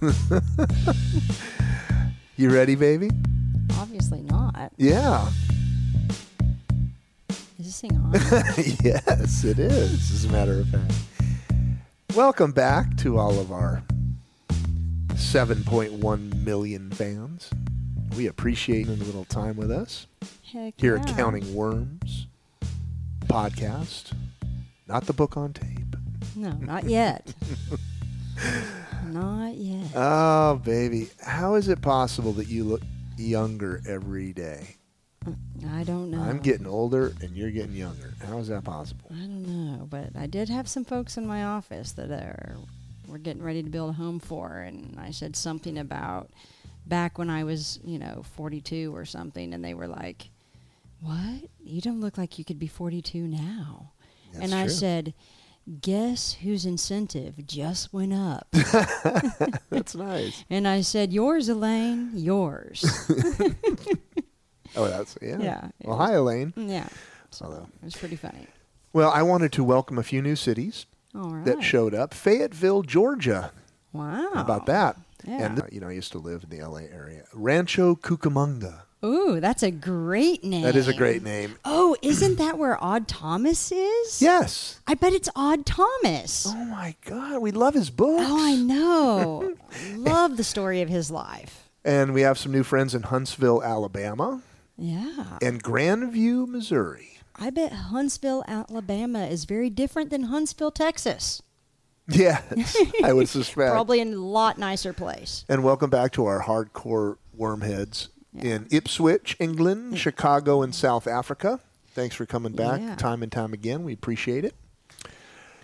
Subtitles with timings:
[2.36, 3.10] You ready, baby?
[3.78, 4.72] Obviously not.
[4.76, 5.28] Yeah.
[7.58, 8.12] Is this thing on?
[8.84, 10.92] yes, it is, as a matter of fact.
[12.14, 13.82] Welcome back to all of our
[15.14, 17.50] 7.1 million fans.
[18.16, 20.06] We appreciate a little time with us
[20.52, 21.02] Heck here yeah.
[21.02, 22.28] at Counting Worms
[23.26, 24.12] podcast.
[24.86, 25.96] Not the book on tape.
[26.36, 27.34] No, not yet.
[29.12, 29.90] not yet.
[29.94, 31.08] Oh, baby.
[31.20, 32.82] How is it possible that you look
[33.16, 34.76] younger every day?
[35.24, 35.36] Mm,
[35.74, 36.20] I don't know.
[36.20, 38.14] I'm getting older and you're getting younger.
[38.26, 39.10] How is that possible?
[39.10, 42.56] I don't know, but I did have some folks in my office that are
[43.08, 46.30] were getting ready to build a home for, and I said something about
[46.86, 50.28] back when I was, you know, 42 or something, and they were like,
[51.00, 51.48] "What?
[51.64, 53.92] You don't look like you could be 42 now."
[54.32, 55.14] That's and I said,
[55.80, 58.48] "Guess whose incentive just went up?"
[59.70, 60.44] That's nice.
[60.48, 62.10] and I said, "Yours, Elaine.
[62.14, 62.84] Yours."
[64.76, 65.38] Oh, that's, yeah.
[65.40, 66.52] Yeah, Well, hi, Elaine.
[66.56, 66.86] yeah.
[67.30, 67.66] So Hello.
[67.82, 68.46] it was pretty funny.
[68.92, 71.44] Well, I wanted to welcome a few new cities All right.
[71.46, 72.12] that showed up.
[72.12, 73.50] Fayetteville, Georgia.
[73.94, 74.28] Wow.
[74.34, 74.96] How about that?
[75.26, 75.46] Yeah.
[75.46, 77.24] And, uh, you know, I used to live in the LA area.
[77.32, 78.82] Rancho Cucamonga.
[79.04, 80.62] Ooh, that's a great name.
[80.62, 81.54] That is a great name.
[81.64, 84.20] Oh, isn't that where Odd Thomas is?
[84.20, 84.80] Yes.
[84.88, 86.46] I bet it's Odd Thomas.
[86.48, 87.40] Oh, my God.
[87.40, 88.24] We love his books.
[88.26, 89.54] Oh, I know.
[89.94, 91.70] Love the story of his life.
[91.84, 94.42] And we have some new friends in Huntsville, Alabama,
[94.76, 95.38] Yeah.
[95.40, 97.18] and Grandview, Missouri.
[97.36, 101.40] I bet Huntsville, Alabama is very different than Huntsville, Texas.
[102.08, 103.70] Yes, I would suspect.
[103.70, 105.44] Probably a lot nicer place.
[105.48, 111.60] And welcome back to our hardcore wormheads in Ipswich, England, Chicago, and South Africa.
[111.92, 112.94] Thanks for coming back Yeah.
[112.96, 113.84] time and time again.
[113.84, 114.54] We appreciate it.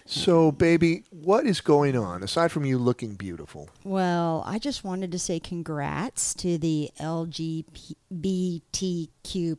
[0.06, 3.70] So, baby, what is going on aside from you looking beautiful?
[3.84, 8.02] Well, I just wanted to say congrats to the LGBTQ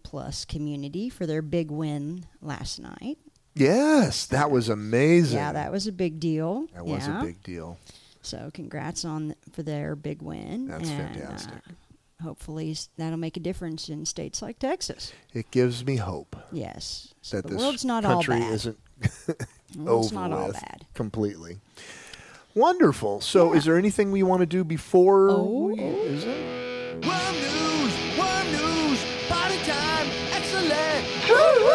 [0.03, 3.17] plus community for their big win last night.
[3.55, 5.39] Yes, that was amazing.
[5.39, 6.67] Yeah, that was a big deal.
[6.75, 7.21] That was yeah.
[7.21, 7.79] a big deal.
[8.21, 10.67] So congrats on for their big win.
[10.67, 11.57] That's and, fantastic.
[11.67, 11.73] Uh,
[12.21, 15.11] hopefully that'll make a difference in states like Texas.
[15.33, 17.13] It gives me hope Yes.
[17.21, 18.53] So that the this world's not all country bad.
[18.53, 18.77] isn't
[19.75, 20.85] the over not all bad.
[20.93, 21.59] completely.
[22.55, 23.19] Wonderful.
[23.21, 23.57] So, Yeah.
[23.59, 25.29] is there anything we want to do before?
[25.31, 25.67] Oh.
[25.67, 27.05] we, is it?
[27.05, 31.03] Worm news, worm news, party time, excellent.
[31.29, 31.65] Woo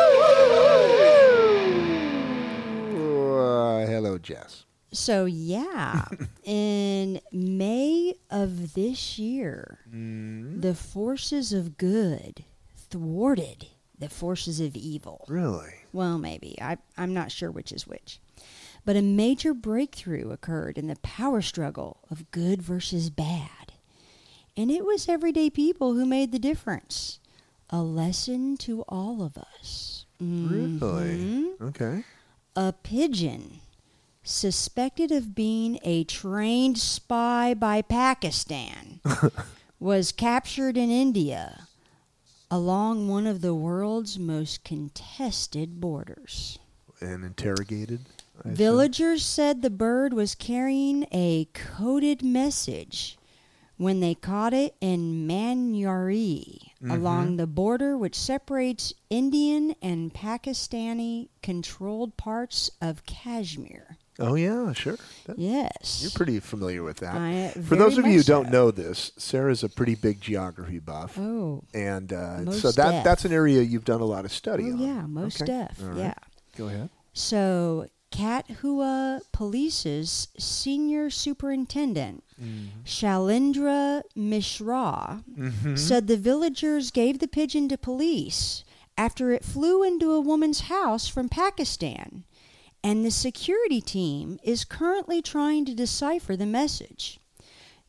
[3.40, 4.64] Uh, hello, Jess.
[4.92, 6.06] So yeah,
[6.44, 12.44] in May of this year, Mm, the forces of good
[12.76, 13.66] thwarted
[13.98, 15.24] the forces of evil.
[15.28, 15.70] really?
[15.92, 16.56] Well, maybe.
[16.60, 18.20] I, I'm not sure which is which.
[18.84, 23.72] But a major breakthrough occurred in the power struggle of good versus bad.
[24.56, 27.18] And it was everyday people who made the difference.
[27.70, 30.06] A lesson to all of us.
[30.20, 30.78] Really?
[30.80, 31.60] Mhm.
[31.60, 32.04] Okay.
[32.56, 33.60] A pigeon
[34.22, 39.00] suspected of being a trained spy by Pakistan
[39.80, 41.66] was captured in India
[42.50, 46.58] along one of the world's most contested borders.
[47.00, 48.00] And interrogated?
[48.36, 48.54] I assume?
[48.54, 53.16] Villagers said the bird was carrying a coded message
[53.76, 56.90] when they caught it in Manyari mm-hmm.
[56.90, 63.96] along the border which separates Indian and Pakistani controlled parts of Kashmir.
[64.20, 64.96] Oh, yeah, sure.
[65.26, 66.00] That- Yes.
[66.02, 67.16] You're pretty familiar with that.
[67.16, 68.50] I- For those of you who don't so.
[68.52, 71.18] know this, Sarah's a pretty big geography buff.
[71.18, 73.04] Oh, And uh, so that def.
[73.04, 74.78] that's an area you've done a lot of study oh on.
[74.78, 75.66] yeah, most Okay.
[75.80, 75.96] right.
[75.96, 76.14] Yeah.
[76.56, 76.90] Go ahead.
[77.12, 82.24] So, Kathua Police's senior superintendent,
[82.84, 85.76] Shailendra Mishra, Mm-hmm.
[85.76, 88.64] said the villagers gave the pigeon to police
[88.98, 92.24] after it flew into a woman's house from Pakistan,
[92.82, 97.20] and the security team is currently trying to decipher the message.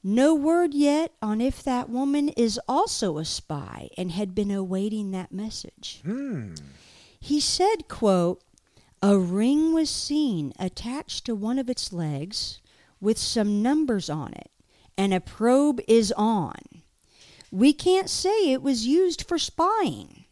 [0.04, 5.12] No word yet on if that woman is also a spy and had been awaiting
[5.12, 6.02] that message.
[6.04, 6.56] Hmm.
[7.20, 8.42] He said, quote,
[9.02, 12.62] a ring was seen attached to one of its legs
[13.00, 14.52] with some numbers on it,
[14.98, 16.58] and a probe is on.
[17.52, 20.26] We can't say it was used for spying.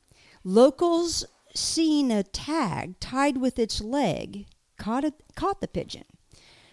[0.43, 1.25] Locals
[1.59, 4.45] seeing a tag tied with its leg
[4.77, 6.05] caught, it, caught the pigeon.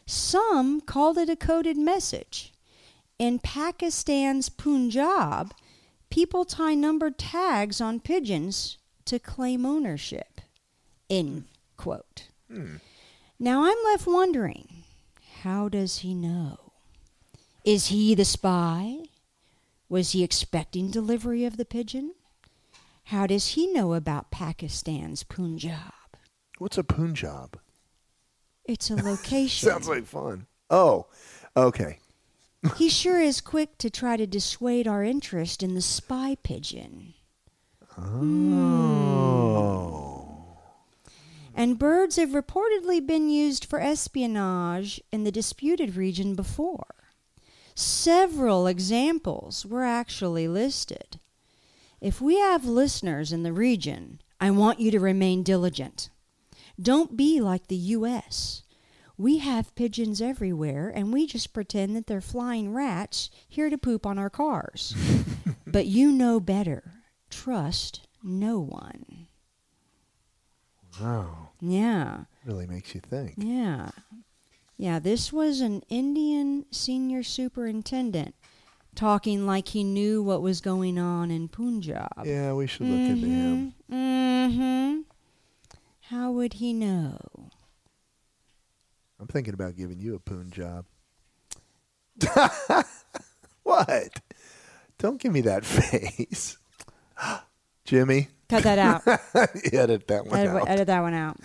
[0.07, 2.53] Some called it a coded message.
[3.19, 5.53] In Pakistan's Punjab,
[6.11, 10.41] people tie numbered tags on pigeons to claim ownership.
[11.11, 11.45] End
[11.77, 12.29] quote.
[12.51, 12.77] Hmm.
[13.39, 14.85] Now I'm left wondering
[15.43, 16.73] how does he know?
[17.65, 19.05] Is he the spy?
[19.89, 22.15] Was he expecting delivery of the pigeon?
[23.07, 25.93] How does he know about Pakistan's Punjab?
[26.59, 27.57] What's a Punjab?
[28.65, 29.71] It's a location.
[29.71, 30.49] Sounds like fun.
[30.71, 31.07] Oh,
[31.57, 32.01] okay.
[32.77, 37.15] he sure is quick to try to dissuade our interest in the spy pigeon.
[37.97, 38.57] Oh.
[41.55, 46.97] And birds have reportedly been used for espionage in the disputed region before.
[47.77, 51.21] Several examples were actually listed.
[52.01, 56.11] If we have listeners in the region, I want you to remain diligent.
[56.81, 58.63] Don't be like the U.S.
[59.17, 64.05] We have pigeons everywhere, and we just pretend that they're flying rats here to poop
[64.05, 64.95] on our cars.
[65.67, 66.93] but you know better.
[67.31, 69.27] Trust no one.
[71.01, 71.51] Wow.
[71.61, 72.25] Yeah.
[72.45, 73.35] Really makes you think.
[73.39, 73.91] Yeah.
[74.77, 78.35] Yeah, this was an Indian senior superintendent
[78.97, 82.09] talking like he knew what was going on in Punjab.
[82.25, 83.75] Yeah, we should look into him.
[83.91, 85.01] Mm-hmm.
[86.09, 87.19] How would he know?
[89.21, 90.85] I'm thinking about giving you a poon job.
[93.63, 94.21] what?
[94.99, 96.59] Don't give me that face.
[97.85, 99.03] Jimmy, Cut that out.
[99.73, 100.69] edit that one edit, out.
[100.69, 101.37] edit that one out.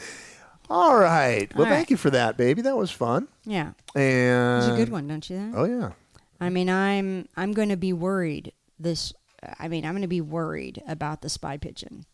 [0.70, 1.54] All right.
[1.56, 1.78] Well, All right.
[1.78, 2.62] thank you for that, baby.
[2.62, 3.28] That was fun.
[3.44, 3.72] Yeah.
[3.96, 5.54] And It's a good one, don't you think?
[5.56, 5.92] Oh yeah.
[6.42, 9.14] I mean, I'm I'm going to be worried this
[9.60, 12.06] I mean, I'm going to be worried about the spy pigeon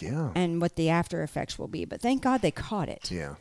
[0.00, 0.30] Yeah.
[0.34, 1.84] and what the after effects will be.
[1.84, 3.10] But thank God they caught it.
[3.10, 3.36] Yeah.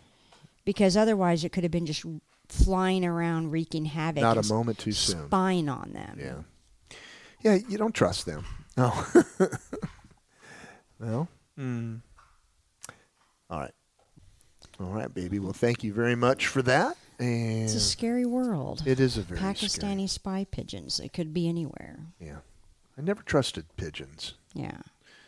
[0.64, 2.06] because otherwise it could have been just
[2.48, 4.22] flying around wreaking havoc.
[4.22, 5.28] Not a moment too soon.
[5.28, 6.18] Spying on them.
[6.20, 6.98] Yeah.
[7.42, 8.46] Yeah, you don't trust them.
[8.78, 8.92] No.
[11.00, 11.28] well,
[11.58, 12.02] mm.
[13.50, 13.72] all right.
[14.80, 15.40] All right, baby.
[15.40, 16.98] Well, thank you very much for that.
[17.20, 18.84] And It's a scary world.
[18.86, 21.00] it is a very Pakistani spy pigeons.
[21.00, 22.00] It could be anywhere.
[22.20, 22.38] Yeah.
[22.98, 24.34] I never trusted pigeons.
[24.54, 24.78] Yeah.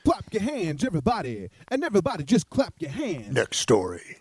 [0.06, 1.50] Clap your hands, everybody.
[1.70, 3.34] And everybody just clap your hands.
[3.34, 4.18] Next story.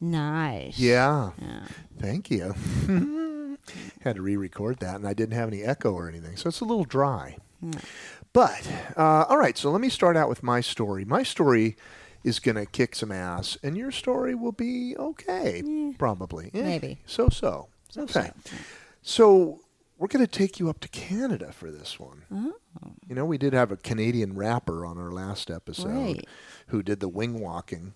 [0.00, 0.78] Nice.
[0.78, 1.30] Yeah.
[1.40, 1.64] Yeah.
[1.98, 2.54] Thank you.
[4.00, 6.64] Had to re-record that, and I didn't have any echo or anything, so it's a
[6.64, 7.36] little dry.
[8.32, 8.66] But
[8.96, 11.04] uh, all right, so let me start out with my story.
[11.04, 11.76] My story
[12.24, 16.98] is going to kick some ass, and your story will be okay, probably, Eh, maybe.
[17.06, 17.68] so-so.
[17.96, 18.30] okay,
[19.02, 19.60] so
[19.98, 22.22] we're going to take you up to Canada for this one.
[22.32, 22.54] Oh.
[23.08, 26.26] You know, we did have a Canadian rapper on our last episode Right.
[26.68, 27.94] who did the wing walking.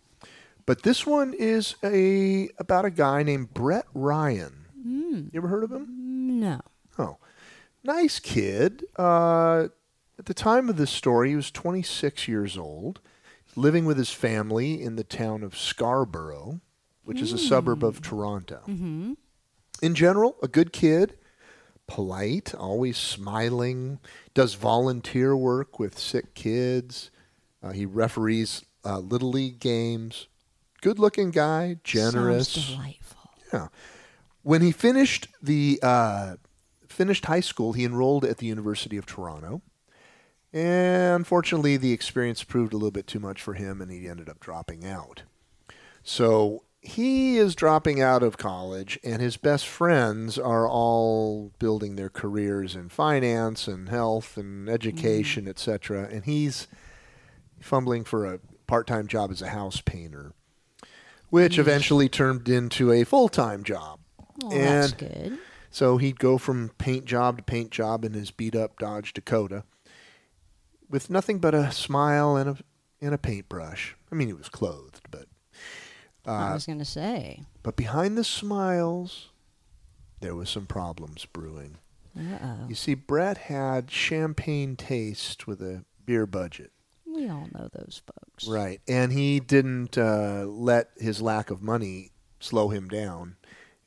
[0.67, 4.61] But this one is a about a guy named Brett Ryan.
[4.85, 6.41] You ever heard of him?
[6.41, 6.61] No.
[6.99, 7.17] Oh,
[7.85, 8.85] nice kid.
[8.99, 9.69] Uh,
[10.19, 13.01] at the time of this story, he was 26 years old,
[13.57, 16.61] living with his family in the town of Scarborough,
[17.05, 18.63] which is a suburb of Toronto.
[19.83, 21.19] In general, a good kid,
[21.87, 23.99] polite, always smiling,
[24.33, 27.11] does volunteer work with sick kids.
[27.63, 30.29] Uh, he referees uh, little league games.
[30.81, 32.49] Good looking guy, generous.
[32.49, 33.31] Sounds delightful.
[33.53, 33.69] Yeah.
[34.43, 36.37] When he finished the uh,
[36.89, 39.63] finished high school, he enrolled at the University of Toronto.
[40.55, 44.29] And unfortunately, the experience proved a little bit too much for him, and he ended
[44.29, 45.25] up dropping out.
[46.05, 52.09] So he is dropping out of college, and his best friends are all building their
[52.09, 55.51] careers in finance and health and education, mm-hmm.
[55.51, 56.09] etc.
[56.09, 56.69] And he's
[57.59, 60.35] fumbling for a part-time job as a house painter,
[61.31, 61.63] which mm-hmm.
[61.63, 63.99] eventually turned into a full-time job.
[64.45, 65.39] Oh, that's And- good.
[65.69, 69.65] So he'd go from paint job to paint job in his beat up Dodge Dakota
[70.89, 72.57] with nothing but a smile and a
[73.01, 73.97] and a paintbrush.
[74.11, 75.27] I mean, he was clothed, but
[76.27, 77.43] I uh, was going to say.
[77.63, 79.31] but behind the smiles,
[80.21, 81.77] there was some problems brewing.
[82.17, 82.69] Uh-oh.
[82.69, 86.71] You see, Brett had champagne taste with a beer budget.
[87.07, 88.49] We all know those folks.
[88.49, 88.81] Right.
[88.89, 92.11] And he didn't uh, let his lack of money
[92.41, 93.37] slow him down.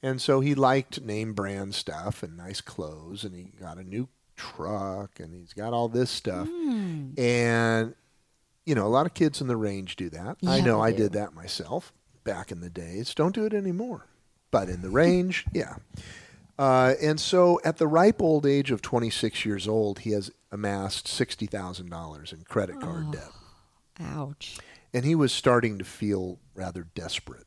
[0.03, 4.07] And so he liked name brand stuff and nice clothes, and he got a new
[4.37, 6.47] truck, and he's got all this stuff.
[6.49, 7.09] Hmm.
[7.17, 7.95] And,
[8.65, 10.37] you know, a lot of kids in the range do that.
[10.47, 10.97] I know I do.
[11.03, 11.91] did that myself
[12.23, 13.13] back in the days.
[13.13, 14.05] Don't do it anymore.
[14.51, 15.75] But in the range, yeah.
[16.59, 21.05] Uh, and so at the ripe old age of 26 years old, he has amassed
[21.07, 23.11] $60,000 in credit card Oh.
[23.11, 23.29] debt
[23.99, 24.57] Ouch.
[24.93, 27.46] and he was starting to feel rather desperate.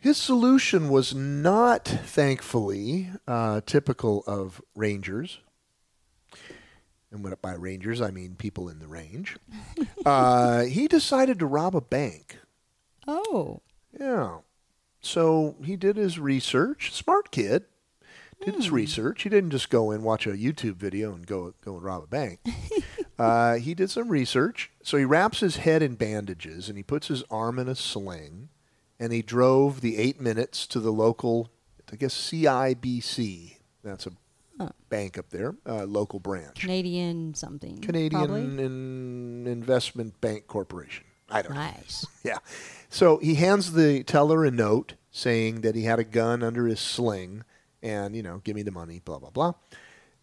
[0.00, 5.38] His solution was not, thankfully, uh, typical of rangers.
[7.12, 9.36] And what by rangers, I mean people in the range.
[10.06, 12.38] uh, he decided to rob a bank
[13.10, 13.60] Oh.
[13.98, 14.38] Yeah.
[15.00, 16.92] So he did his research.
[16.92, 17.64] Smart kid.
[18.44, 19.22] Did his research.
[19.22, 22.06] He didn't just go in, watch a YouTube video, and go go and rob a
[22.06, 22.40] bank.
[23.18, 24.70] uh, he did some research.
[24.82, 28.48] So he wraps his head in bandages and he puts his arm in a sling,
[29.00, 31.50] and he drove the eight minutes to the local,
[31.90, 33.56] I guess CIBC.
[33.82, 34.10] That's a
[34.90, 36.60] bank up there, uh, local branch.
[36.60, 37.80] Canadian something.
[37.80, 38.58] Canadian.
[38.60, 41.04] In- Investment Bank Corporation.
[41.30, 41.60] I don't know.
[41.60, 42.06] Nice.
[42.24, 42.38] Yeah.
[42.90, 46.80] So he hands the teller a note saying that he had a gun under his
[46.80, 47.44] sling
[47.82, 49.52] and, you know, give me the money, blah, blah, blah.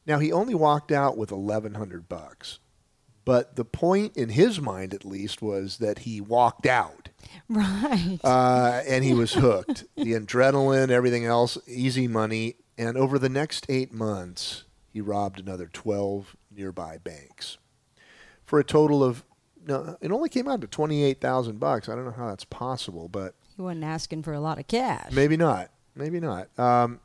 [0.05, 2.59] Now he only walked out with 1100 bucks.
[3.25, 7.06] But the point in his mind at least was that he walked out
[7.49, 8.19] Right.
[8.23, 9.85] uh, and he was hooked.
[9.95, 12.55] the adrenaline, everything else, easy money.
[12.77, 17.57] And over the next eight months, he robbed another 12 nearby banks
[18.45, 19.23] for a total of.
[19.65, 21.89] No, it only came out to 28,000 bucks.
[21.89, 25.11] I don't know how that's possible, but he wasn't asking for a lot of cash.
[25.11, 25.69] maybe not.
[25.95, 26.47] Maybe not.
[26.59, 26.99] Um,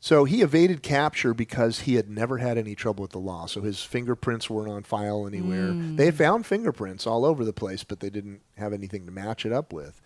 [0.00, 3.46] so he evaded capture because he had never had any trouble with the law.
[3.46, 5.72] So his fingerprints weren't on file anywhere.
[5.96, 9.44] They had found fingerprints all over the place, but they didn't have anything to match
[9.44, 10.00] it up with.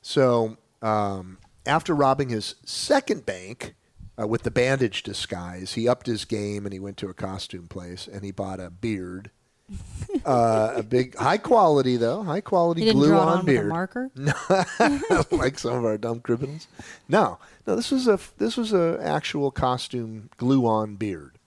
[0.00, 3.74] So um, after robbing his second bank
[4.20, 7.66] uh, with the bandage disguise, he upped his game and he went to a costume
[7.66, 9.30] place and he bought a beard.
[10.24, 13.58] uh, a big, high quality though, high quality didn't glue draw on on beard.
[13.58, 14.10] with a marker.
[15.36, 16.68] like some of our dumb criminals.
[17.08, 17.76] No, no.
[17.76, 21.38] This was a this was a actual costume glue on beard.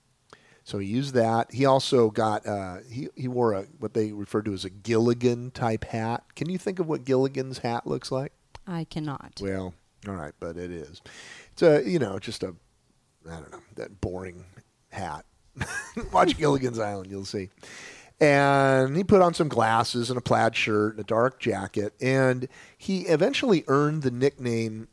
[0.64, 1.52] So he used that.
[1.52, 5.50] He also got uh, he he wore a what they refer to as a Gilligan
[5.50, 6.24] type hat.
[6.36, 8.32] Can you think of what Gilligan's hat looks like?
[8.66, 9.40] I cannot.
[9.40, 9.74] Well,
[10.06, 11.00] all right, but it is.
[11.52, 12.54] It's a you know just a
[13.28, 14.44] I don't know that boring
[14.90, 15.24] hat.
[16.12, 17.50] Watch Gilligan's Island, you'll see.
[18.20, 22.48] And he put on some glasses and a plaid shirt and a dark jacket, and
[22.76, 24.88] he eventually earned the nickname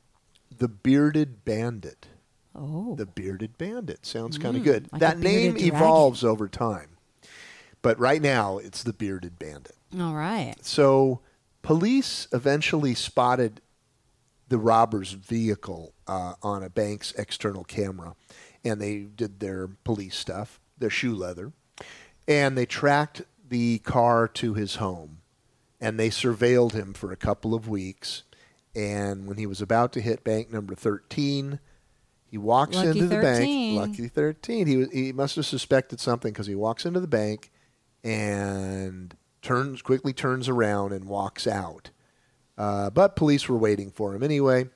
[0.57, 2.07] the Bearded Bandit.
[2.55, 2.95] Oh.
[2.95, 4.85] The Bearded Bandit sounds kind of good.
[4.85, 5.75] Mm, like that name dragon.
[5.75, 6.97] evolves over time,
[7.81, 9.75] but right now it's the Bearded Bandit.
[9.99, 10.55] All right.
[10.61, 11.19] So
[11.61, 13.61] police eventually spotted
[14.47, 18.15] the robber's vehicle uh, on a bank's external camera,
[18.63, 21.51] and they did their police stuff, their shoe leather,
[22.27, 25.19] and they tracked the car to his home,
[25.79, 28.23] and they surveilled him for a couple of weeks.
[28.75, 31.59] And when he was about to hit bank number thirteen,
[32.29, 33.75] he walks Lucky into the 13.
[33.75, 33.89] bank.
[33.89, 34.67] Lucky thirteen.
[34.67, 37.51] He was, he must have suspected something because he walks into the bank
[38.03, 41.89] and turns quickly turns around and walks out.
[42.57, 44.67] Uh, but police were waiting for him anyway,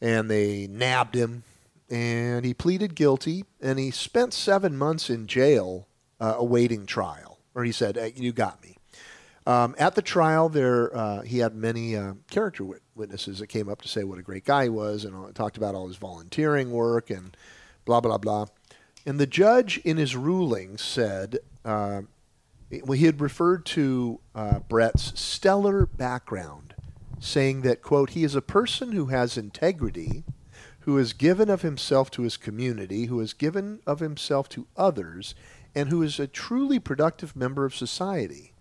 [0.00, 1.42] and they nabbed him,
[1.90, 5.87] and he pleaded guilty, and he spent seven months in jail
[6.20, 7.38] uh, awaiting trial.
[7.54, 8.76] Or he said, hey, "You got me."
[9.46, 13.68] Um, at the trial, there uh, he had many uh, character wit- witnesses that came
[13.68, 15.96] up to say what a great guy he was, and uh, talked about all his
[15.96, 17.36] volunteering work and
[17.84, 18.46] blah blah blah.
[19.06, 22.02] And the judge, in his ruling, said uh,
[22.70, 26.74] well, he had referred to uh, Brett's stellar background,
[27.18, 30.24] saying that quote he is a person who has integrity,
[30.80, 35.34] who has given of himself to his community, who has given of himself to others,
[35.78, 38.52] and who is a truly productive member of society.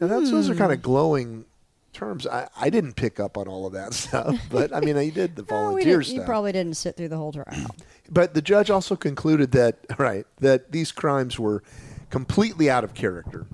[0.00, 1.44] Now, that's, those are kind of glowing
[1.92, 2.26] terms.
[2.26, 5.36] I, I didn't pick up on all of that stuff, but I mean, he did
[5.36, 6.16] the No, we volunteer didn't- stuff.
[6.16, 7.66] You probably didn't sit through the whole trial.
[8.10, 11.62] But the judge also concluded that right that these crimes were
[12.10, 13.46] completely out of character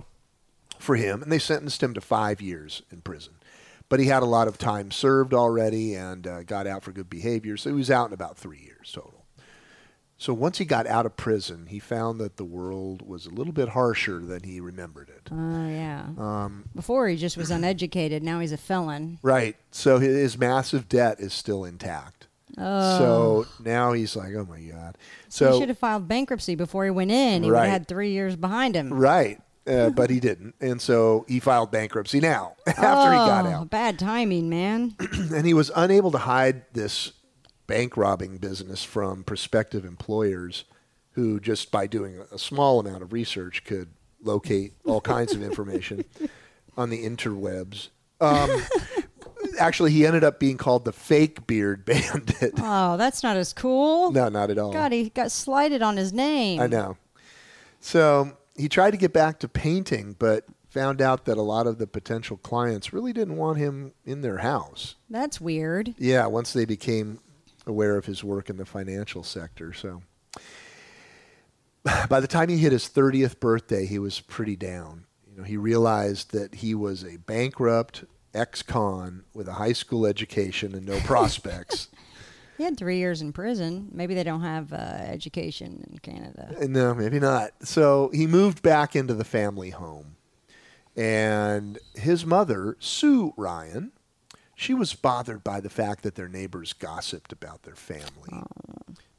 [0.79, 3.35] for him, and they sentenced him to five years in prison.
[3.89, 7.09] But he had a lot of time served already and uh, got out for good
[7.11, 9.16] behavior, so he was out in about three years total.
[10.19, 13.53] So once he got out of prison, he found that the world was a little
[13.53, 15.29] bit harsher than he remembered it.
[15.31, 16.07] Oh yeah.
[16.17, 18.23] Um, Before he just was uneducated.
[18.23, 19.19] Now he's a felon.
[19.23, 19.57] Right.
[19.71, 22.29] So his, massive debt is still intact.
[22.57, 22.99] Oh.
[22.99, 24.97] So now he's like, oh my god.
[25.29, 27.43] So he should have filed bankruptcy before he went in.
[27.43, 27.65] He would Right.
[27.65, 28.95] have had three years behind him.
[28.95, 29.41] Right.
[29.67, 30.55] Uh, but he didn't.
[30.63, 33.71] And so he filed bankruptcy now after he got Oh, out.
[33.71, 34.95] Bad timing, man.
[35.35, 37.13] And he was unable to hide this
[37.67, 40.65] bank robbing business from prospective employers
[41.13, 43.89] who, just by doing a small amount of research, could
[44.23, 46.05] locate all kinds of information
[46.77, 47.89] on the interwebs.
[48.21, 48.63] Um,
[49.59, 52.55] actually, he ended up being called the fake beard bandit.
[52.59, 54.13] oh, that's not as cool.
[54.13, 54.73] no, not at all.
[54.73, 56.61] God, he got slighted on his name.
[56.61, 56.97] I know.
[57.81, 61.79] So he tried to get back to painting, but found out that a lot of
[61.79, 64.97] the potential clients really didn't want him in their house.
[65.09, 65.95] That's weird.
[65.97, 67.21] Yeah, once they became
[67.67, 69.73] aware of his work in the financial sector.
[69.73, 70.03] So
[72.09, 75.05] by the time he hit his 30th birthday, he was pretty down.
[75.31, 78.05] You know, he realized that he was a bankrupt
[78.35, 81.89] ex-con with a high school education and no prospects.
[82.59, 83.89] He had three years in prison.
[83.93, 86.55] Maybe they don't have uh, education in Canada.
[86.59, 87.51] Uh, No, maybe not.
[87.63, 90.17] So he moved back into the family home.
[90.97, 93.93] And his mother, Sue Ryan,
[94.57, 98.43] she was bothered by the fact that their neighbors gossiped about their family.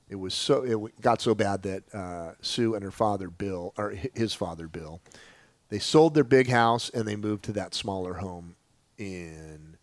[0.10, 3.92] It was so it got so bad that uh, Sue and her father Bill, or
[3.92, 5.00] his father Bill,
[5.70, 8.56] they sold their big house and they moved to that smaller home
[8.98, 9.78] in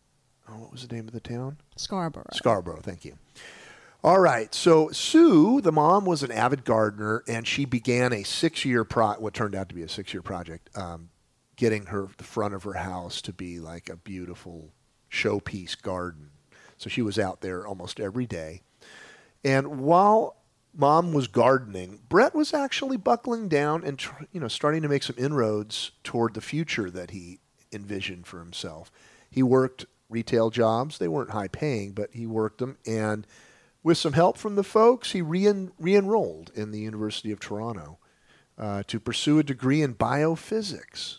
[0.49, 1.59] oh, what was the name of the town?
[1.77, 2.25] Scarborough.
[2.33, 3.15] Scarborough, thank you.
[4.03, 8.85] All right, so Sue, the mom, was an avid gardener, and she began a six-year
[8.85, 11.09] pro, what turned out to be a six-year project, um,
[11.57, 14.74] getting her the front of her house to be like a beautiful
[15.15, 16.31] showpiece garden.
[16.77, 18.61] So she was out there almost every day,
[19.45, 20.37] and while
[20.77, 25.05] mom was gardening, Brett was actually buckling down and tr- you know starting to make
[25.05, 27.39] some inroads toward the future that he
[27.73, 28.91] envisioned for himself.
[29.31, 33.27] He worked retail jobs; they weren't high paying, but he worked them, and
[33.83, 37.99] with some help from the folks, he re- re-enrolled in the University of Toronto
[38.59, 41.19] uh, to pursue a degree in biophysics.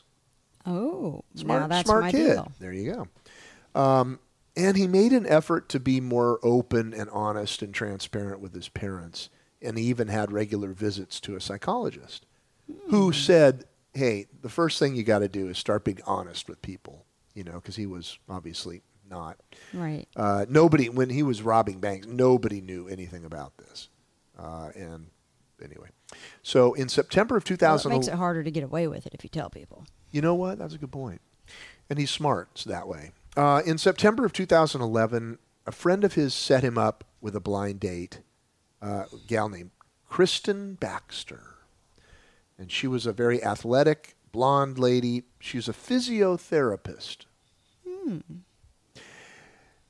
[0.66, 2.34] Oh, Smart, now that's smart my kid.
[2.34, 2.52] deal.
[2.60, 3.08] There you go.
[3.76, 4.20] Um,
[4.56, 8.70] and he made an effort to be more open and honest and transparent with his
[8.70, 9.30] parents.
[9.62, 12.26] And he even had regular visits to a psychologist
[12.90, 16.62] who said, hey, the first thing you got to do is start being honest with
[16.62, 19.38] people, you know, because he was obviously not.
[19.74, 20.08] Right.
[20.16, 23.90] Uh, nobody, when he was robbing banks, nobody knew anything about this.
[24.38, 25.08] Uh, and
[25.64, 25.90] anyway,
[26.44, 29.24] so in September of Well, it makes it harder to get away with it if
[29.24, 29.86] you tell people.
[30.12, 30.60] you know what?
[30.60, 31.22] That's a good point.
[31.90, 33.12] And he's smart it's that way.
[33.36, 37.80] Uh, in September of 2011, a friend of his set him up with a blind
[37.80, 38.20] date,
[38.82, 39.72] uh, a gal named
[40.10, 41.56] Kristen Baxter.
[42.58, 45.24] And she was a very athletic, blonde lady.
[45.40, 47.26] She was a physiotherapist.
[47.86, 48.20] Hmm.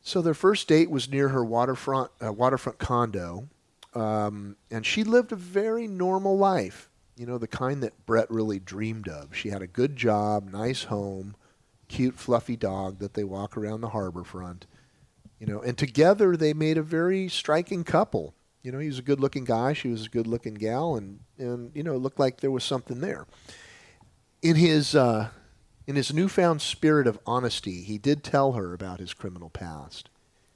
[0.01, 3.49] So their first date was near her waterfront uh, waterfront condo,
[3.93, 6.89] um, and she lived a very normal life.
[7.17, 9.35] You know, the kind that Brett really dreamed of.
[9.35, 11.35] She had a good job, nice home,
[11.87, 14.65] cute fluffy dog that they walk around the harbor front.
[15.39, 18.33] You know, and together they made a very striking couple.
[18.63, 21.83] You know, he was a good-looking guy, she was a good-looking gal, and and you
[21.83, 23.27] know, it looked like there was something there.
[24.41, 25.29] In his uh,
[25.85, 30.09] in his newfound spirit of honesty, he did tell her about his criminal past.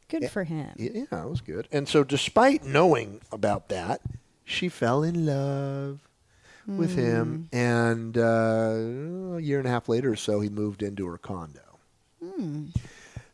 [0.07, 0.71] Good for him.
[0.75, 1.67] Yeah, it was good.
[1.71, 4.01] And so, despite knowing about that,
[4.43, 6.08] she fell in love
[6.77, 7.49] with him.
[7.51, 11.79] And uh, a year and a half later or so, he moved into her condo.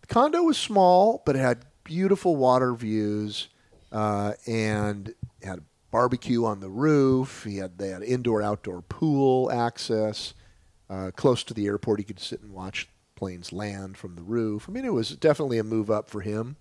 [0.02, 3.50] The condo was small, but it had beautiful water views
[3.92, 7.44] uh, and had a barbecue on the roof.
[7.44, 10.34] He had they had indoor outdoor pool access.
[10.90, 14.68] Uh, close to the airport, he could sit and watch planes land from the roof.
[14.70, 16.58] I mean, it was definitely a move up for him.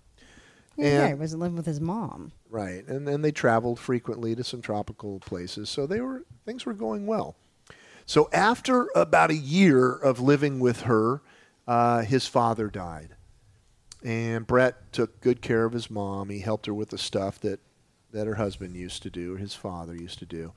[0.77, 2.31] Yeah, yeah, he And- was living with his mom.
[2.49, 6.73] Right, and then they traveled frequently to some tropical places, so they were things were
[6.73, 7.35] going well.
[8.05, 11.21] So after about a year of living with her,
[11.67, 13.15] uh, his father died,
[14.03, 16.29] and Brett took good care of his mom.
[16.29, 17.59] He helped her with the stuff that
[18.11, 20.53] that her husband used to do, or his father used to do,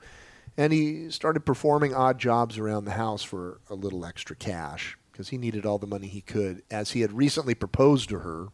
[0.55, 5.29] and he started performing odd jobs around the house for a little extra cash because
[5.29, 8.47] he needed all the money he could, as he had recently proposed to her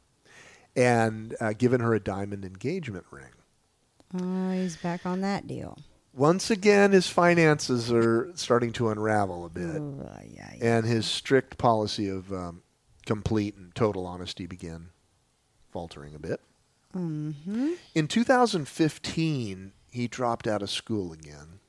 [0.76, 3.32] and uh, given her a diamond engagement ring.
[4.20, 5.78] Oh, he's back on that deal.
[6.14, 10.78] Once again, his finances are starting to unravel a bit, Oh, yeah, yeah.
[10.78, 12.62] and his strict policy of um,
[13.06, 14.90] complete and total honesty began
[15.72, 16.40] faltering a bit.
[16.94, 21.60] hmm In 2015, he dropped out of school again,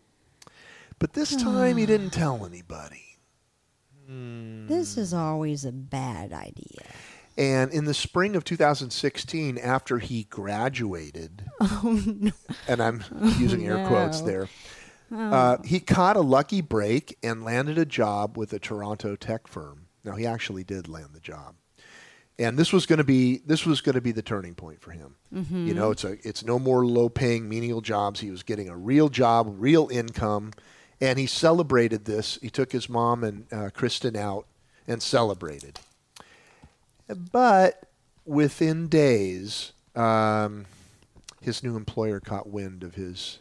[1.00, 3.02] but this time he didn't tell anybody.
[4.08, 6.86] This is always a bad idea.
[7.38, 12.32] And in the spring of 2016, after he graduated, Oh, no.
[12.66, 13.04] and I'm
[13.38, 14.26] using air quotes no.
[14.26, 14.48] there,
[15.14, 19.86] uh, he caught a lucky break and landed a job with a Toronto tech firm.
[20.02, 21.56] Now he actually did land the job,
[22.38, 24.92] and this was going to be this was going to be the turning point for
[24.92, 25.16] him.
[25.30, 28.20] You know, it's a it's no more low paying menial jobs.
[28.20, 30.52] He was getting a real job, real income,
[31.00, 32.38] and he celebrated this.
[32.40, 34.46] He took his mom and uh, Kristen out
[34.88, 35.80] and celebrated.
[37.08, 37.88] But
[38.24, 40.66] within days, um,
[41.40, 43.38] his new employer caught wind of his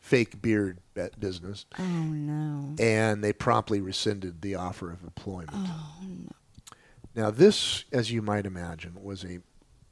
[0.00, 2.74] fake beard bet business, Oh, no.
[2.78, 5.50] and they promptly rescinded the offer of employment.
[5.54, 6.32] Oh, no.
[7.14, 9.40] Now, this, as you might imagine, was a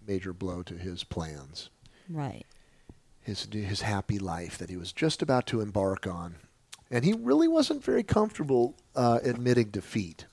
[0.07, 1.69] major blow to his plans,
[2.09, 2.47] Right.
[3.21, 6.37] his his happy life that he was just about to embark on,
[6.91, 10.27] and he really wasn't very comfortable uh, admitting defeat.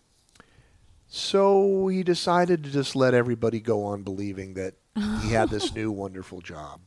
[1.15, 4.73] So he decided to just let everybody go on believing that
[5.21, 6.82] he had this new wonderful job.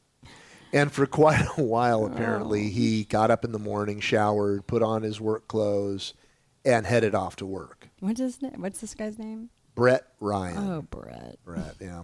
[0.73, 5.03] And for quite a while, apparently, he got up in the morning, showered, put on
[5.03, 6.13] his work clothes,
[6.65, 7.89] and headed off to work.
[8.01, 8.57] What's his name?
[8.57, 9.51] What's this guy's name?
[9.77, 10.59] Brett Ryan.
[10.59, 11.39] Oh, Brett.
[11.45, 12.03] Brett, yeah.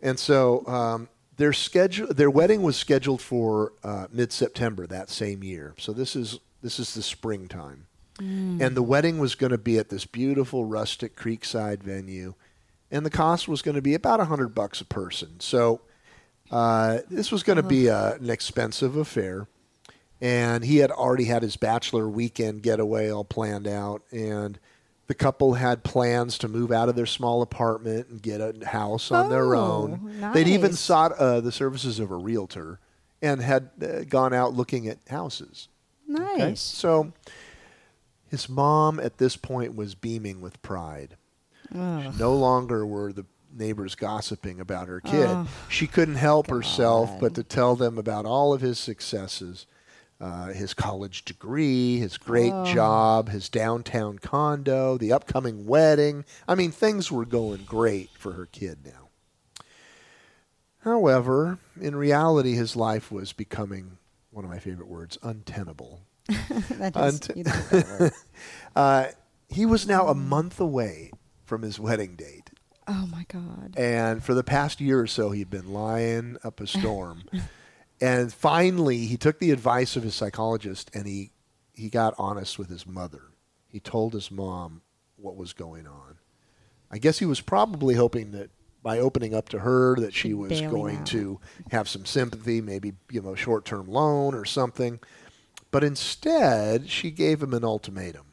[0.00, 5.74] And so um, their schedule, their wedding was scheduled for uh, mid-September that same year.
[5.78, 9.88] So this is this is the springtime, and the wedding was going to be at
[9.88, 12.34] this beautiful rustic creekside venue,
[12.90, 15.40] and the cost was going to be about a hundred bucks a person.
[15.40, 15.80] So
[16.50, 19.48] uh, this was going to be a, an expensive affair,
[20.20, 24.58] and he had already had his bachelor weekend getaway all planned out, and
[25.06, 29.10] the couple had plans to move out of their small apartment and get a house
[29.10, 30.32] on their Oh, own.
[30.32, 32.78] They'd even sought uh, the services of a realtor
[33.20, 35.68] and had uh, gone out looking at houses.
[36.10, 36.38] Okay?
[36.38, 36.60] Nice.
[36.60, 37.12] So
[38.34, 41.16] his mom at this point was beaming with pride.
[41.74, 42.14] Ugh.
[42.18, 45.28] No longer were the neighbors gossiping about her kid.
[45.28, 49.66] Oh, she couldn't help herself but to tell them about all of his successes.
[50.20, 52.64] Uh, his college degree, his great Oh.
[52.64, 56.24] job, his downtown condo, the upcoming wedding.
[56.48, 59.08] I mean, things were going great for her kid now.
[60.80, 63.98] However, in reality, his life was becoming
[64.30, 66.00] one of my favorite words untenable.
[66.70, 68.12] that is, Unt- you that.
[68.76, 69.06] Uh,
[69.48, 71.12] he was now a month away
[71.44, 72.50] from his wedding date.
[72.88, 73.74] Oh my God.
[73.76, 77.22] And for the past year or so, he'd been lying up a storm.
[78.00, 81.30] and finally, he took the advice of his psychologist and he,
[81.72, 83.22] he got honest with his mother.
[83.68, 84.82] He told his mom
[85.16, 86.18] what was going on.
[86.90, 88.50] I guess he was probably hoping that
[88.82, 91.06] by opening up to her that she was Bailing going out.
[91.06, 95.00] to have some sympathy, maybe you know a short-term loan or something.
[95.74, 98.26] But instead, she gave him an ultimatum.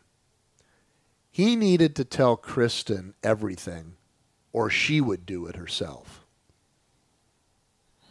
[1.32, 3.96] He needed to tell Kristen everything
[4.54, 6.24] or she would do it herself.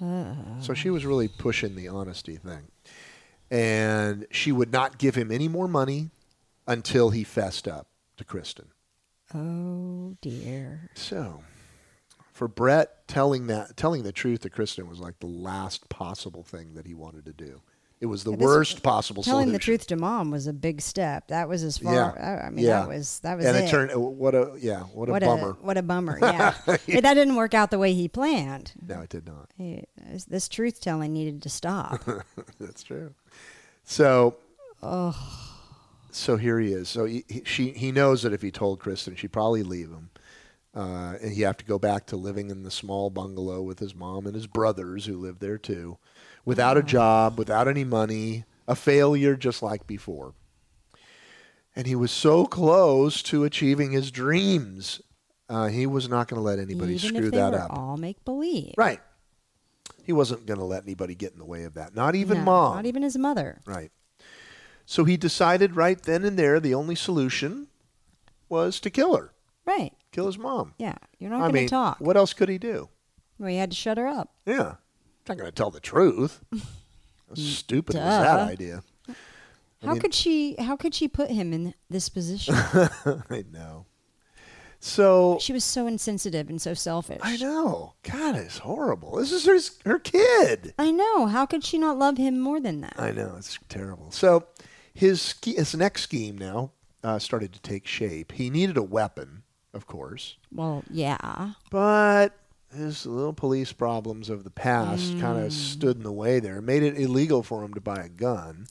[0.01, 0.61] Hmm.
[0.61, 2.73] So she was really pushing the honesty thing.
[3.53, 6.11] And she would not give him any more money
[6.67, 8.67] until he fessed up to Kristen.
[9.33, 10.91] Oh dear.
[10.95, 11.45] So
[12.33, 16.75] for Brett telling that telling the truth to Kristen was like the last possible thing
[16.75, 17.63] that he wanted to do.
[18.01, 19.53] It was the This- worst possible Telling solution.
[19.53, 21.29] the truth to mom was a big step.
[21.29, 21.95] That was as far.
[21.95, 22.43] Yeah.
[22.47, 22.81] I mean, Yeah.
[22.81, 23.65] that was that was and it.
[23.65, 25.51] it turned what a yeah, what a what bummer.
[25.51, 26.19] a what a bummer.
[26.23, 28.73] Yeah, But that didn't work out the way he planned.
[28.87, 29.51] no, it did not.
[29.57, 29.85] He,
[30.27, 32.01] this truth telling needed to stop.
[32.59, 33.13] That's true.
[33.85, 34.37] So,
[34.83, 35.15] oh,
[36.11, 36.89] so here he is.
[36.89, 40.11] So he, he, she, he knows that if he told Kristen, she'd probably leave him,
[40.75, 43.95] uh, and he'd have to go back to living in the small bungalow with his
[43.95, 45.99] mom and his brothers who lived there too,
[46.45, 50.35] without a job, without any money, a failure just like before.
[51.77, 55.01] And he was so close to achieving his dreams.
[55.49, 57.71] Uh, he was not going to let anybody even screw if they that were up.
[57.73, 58.75] all make believe.
[58.77, 59.01] Right.
[60.05, 61.95] He wasn't going to let anybody get in the way of that.
[61.95, 62.77] Not even No, mom.
[62.77, 63.61] Not even his mother.
[63.67, 63.91] Right.
[64.87, 67.69] So he decided right then and there the only solution
[68.49, 69.33] was to kill her,
[69.65, 69.93] Right.
[70.11, 70.75] kill his mom.
[70.79, 70.97] Yeah.
[71.21, 71.99] You're not I going to talk.
[72.01, 72.89] what else could he do?
[73.39, 74.35] Well, he had to shut her up.
[74.45, 74.75] Yeah.
[75.31, 76.41] Not going to tell the truth.
[76.53, 78.83] How stupid was that idea?
[79.81, 80.57] How mean- could she?
[80.59, 82.55] How could she put him in this position?
[82.57, 83.87] I know.
[84.81, 87.21] So she was so insensitive and so selfish.
[87.23, 87.95] I know.
[88.03, 89.17] God, it's horrible.
[89.17, 90.75] This is her, her kid.
[90.79, 91.27] I know.
[91.27, 92.95] How could she not love him more than that?
[92.99, 94.11] I know it's terrible.
[94.11, 94.49] So
[94.93, 96.73] his ske- his next scheme now
[97.05, 98.33] uh, started to take shape.
[98.33, 100.39] He needed a weapon, of course.
[100.51, 101.53] well, yeah.
[101.71, 102.37] But
[102.75, 105.47] his little police problems of the past kind Mm.
[105.47, 108.67] of stood in the way there, made it illegal for him to buy a gun.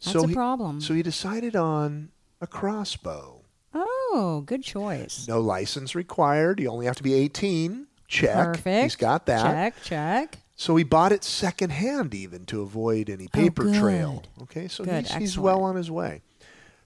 [0.00, 0.80] That's so a he, problem.
[0.80, 3.42] So he decided on a crossbow.
[3.74, 5.26] Oh, good choice.
[5.28, 6.60] No license required.
[6.60, 7.86] You only have to be 18.
[8.08, 8.34] Check.
[8.34, 8.82] Perfect.
[8.82, 9.42] He's got that.
[9.42, 10.38] Check, check.
[10.54, 14.24] So he bought it secondhand even to avoid any paper Oh, trail.
[14.42, 16.20] Okay, so Good, he's, he's well on his way.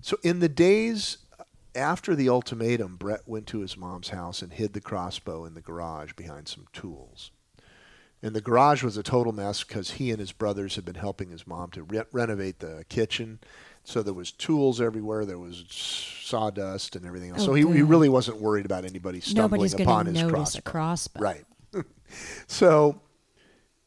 [0.00, 1.18] So in the days
[1.76, 5.60] after the ultimatum, Brett went to his mom's house and hid the crossbow in the
[5.60, 7.30] garage behind some tools.
[8.22, 11.30] And the garage was a total mess because he and his brothers had been helping
[11.30, 13.38] his mom to re- renovate the kitchen.
[13.84, 15.24] So there was tools everywhere.
[15.24, 17.42] There was sawdust and everything else.
[17.42, 20.58] Oh, so he, he really wasn't worried about anybody stumbling Nobody's upon his crossbow.
[20.58, 21.20] a crossbow.
[21.20, 21.44] Right.
[22.46, 23.00] so,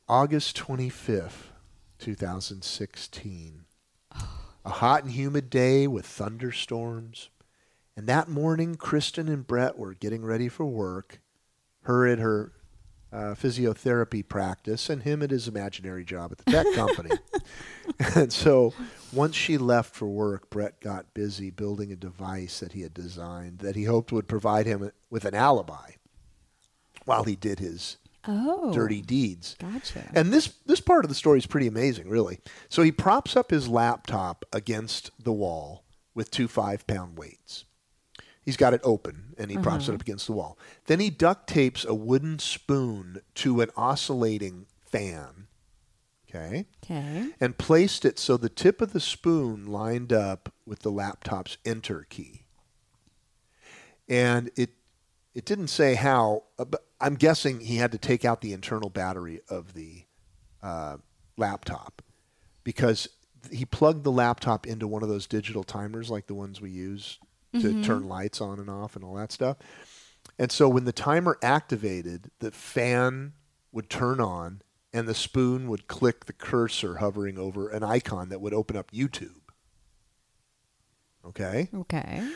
[0.07, 1.49] August 25th,
[1.99, 3.65] 2016.
[4.65, 7.29] A hot and humid day with thunderstorms.
[7.99, 11.19] And that morning, Kristen and Brett were getting ready for work.
[11.81, 12.53] Her at her
[13.11, 17.09] uh, physiotherapy practice and him at his imaginary job at the tech company.
[18.15, 18.73] and so
[19.11, 23.59] once she left for work, Brett got busy building a device that he had designed
[23.59, 25.91] that he hoped would provide him with an alibi
[27.03, 28.71] while he did his Oh.
[28.71, 29.57] dirty deeds.
[29.59, 30.09] Gotcha.
[30.13, 32.39] And this this part of the story is pretty amazing, really.
[32.69, 35.83] So he props up his laptop against the wall
[36.15, 37.65] with two five pound weights.
[38.49, 40.57] He's got it open and he props it up against the wall.
[40.87, 45.45] Then he duct tapes a wooden spoon to an oscillating fan.
[46.27, 46.65] Okay.
[46.83, 47.27] Okay.
[47.39, 52.07] And placed it so the tip of the spoon lined up with the laptop's enter
[52.09, 52.45] key.
[54.07, 54.71] And it
[55.35, 58.89] it didn't say how, uh, but I'm guessing he had to take out the internal
[58.89, 60.05] battery of the
[60.63, 60.97] uh,
[61.37, 62.01] laptop
[62.63, 63.09] because
[63.51, 67.19] he plugged the laptop into one of those digital timers like the ones we use
[67.53, 69.57] to turn lights on and off and all that stuff.
[70.37, 73.33] And so when the timer activated, the fan
[73.71, 74.61] would turn on
[74.93, 78.91] and the spoon would click the cursor hovering over an icon that would open up
[78.91, 79.41] YouTube.
[81.25, 81.69] Okay?
[81.73, 82.27] Okay.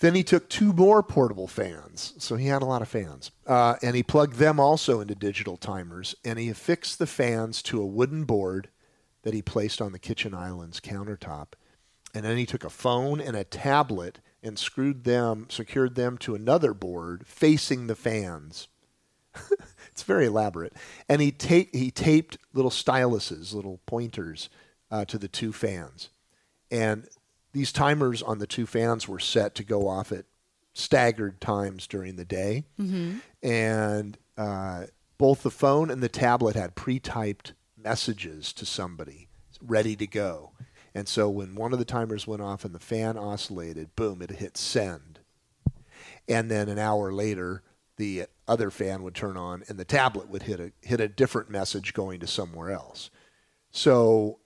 [0.00, 2.14] Then he took two more portable fans.
[2.18, 3.30] So he had a lot of fans.
[3.46, 6.14] Uh, and he plugged them also into digital timers.
[6.24, 8.68] And he affixed the fans to a wooden board
[9.22, 11.48] that he placed on the kitchen island's countertop.
[12.14, 16.34] And then he took a phone and a tablet and screwed them, secured them to
[16.34, 18.68] another board facing the fans.
[19.90, 20.72] it's very elaborate.
[21.08, 24.48] And he, ta- he taped little styluses, little pointers,
[24.90, 26.10] uh, to the two fans.
[26.70, 27.06] And
[27.52, 30.24] these timers on the two fans were set to go off at
[30.74, 32.64] staggered times during the day.
[33.42, 34.84] And uh,
[35.18, 39.28] both the phone and the tablet had pre typed messages to somebody
[39.62, 40.52] ready to go.
[40.96, 44.30] And so when one of the timers went off and the fan oscillated, boom, it
[44.30, 45.18] hit send.
[46.26, 47.62] And then an hour later,
[47.98, 51.50] the other fan would turn on and the tablet would hit a, hit a different
[51.50, 53.10] message going to somewhere else.
[53.70, 54.38] So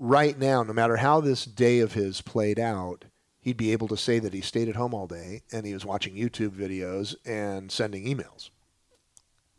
[0.00, 3.04] right now, no matter how this day of his played out,
[3.38, 5.86] he'd be able to say that he stayed at home all day and he was
[5.86, 8.50] watching YouTube videos and sending emails.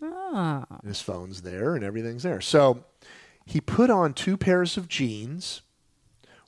[0.03, 0.65] Ah.
[0.69, 2.41] And his phone's there and everything's there.
[2.41, 2.83] So
[3.45, 5.61] he put on two pairs of jeans,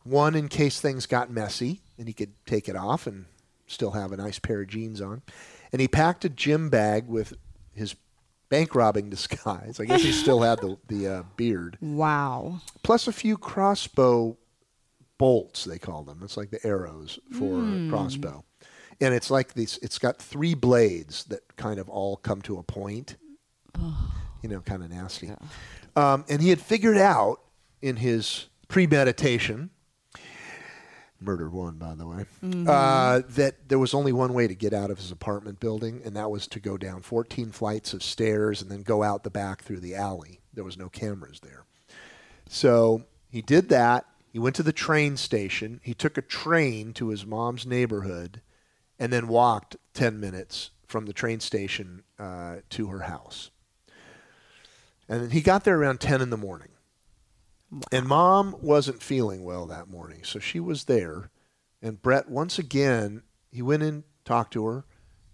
[0.10, 3.26] one in case things got messy and he could take it off and
[3.68, 5.22] still have a nice pair of jeans on.
[5.72, 7.34] And he packed a gym bag with
[7.74, 7.96] his
[8.50, 9.80] bank robbing disguise.
[9.80, 11.78] I guess he still had the, the uh, beard.
[11.82, 12.62] Wow.
[12.84, 14.38] plus a few crossbow
[15.18, 18.44] bolts they call them it's like the arrows for a crossbow
[19.02, 22.64] and it's like these it's got three blades that kind of all come to a
[22.64, 23.16] point
[24.44, 25.32] you know kind of nasty
[25.96, 27.40] um, and he had figured out
[27.82, 29.72] in his premeditation
[31.20, 32.26] murder one by the way
[32.68, 36.16] uh, that there was only one way to get out of his apartment building and
[36.16, 39.64] that was to go down 14 flights of stairs and then go out the back
[39.64, 41.66] through the alley there was no cameras there
[42.50, 44.06] so he did that.
[44.32, 45.80] He went to the train station.
[45.84, 48.42] He took a train to his mom's neighborhood
[49.00, 53.52] and then walked 10 minutes from the train station uh, to her house.
[55.10, 56.70] And then he got there around 10 in the morning.
[57.92, 61.32] And mom wasn't feeling well that morning, so she was there.
[61.82, 64.86] And Brett, once again, he went in, talked to her,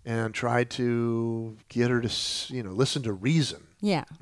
[0.05, 3.67] and tried to get her to, you know, listen to reason.
[3.81, 4.05] Yeah.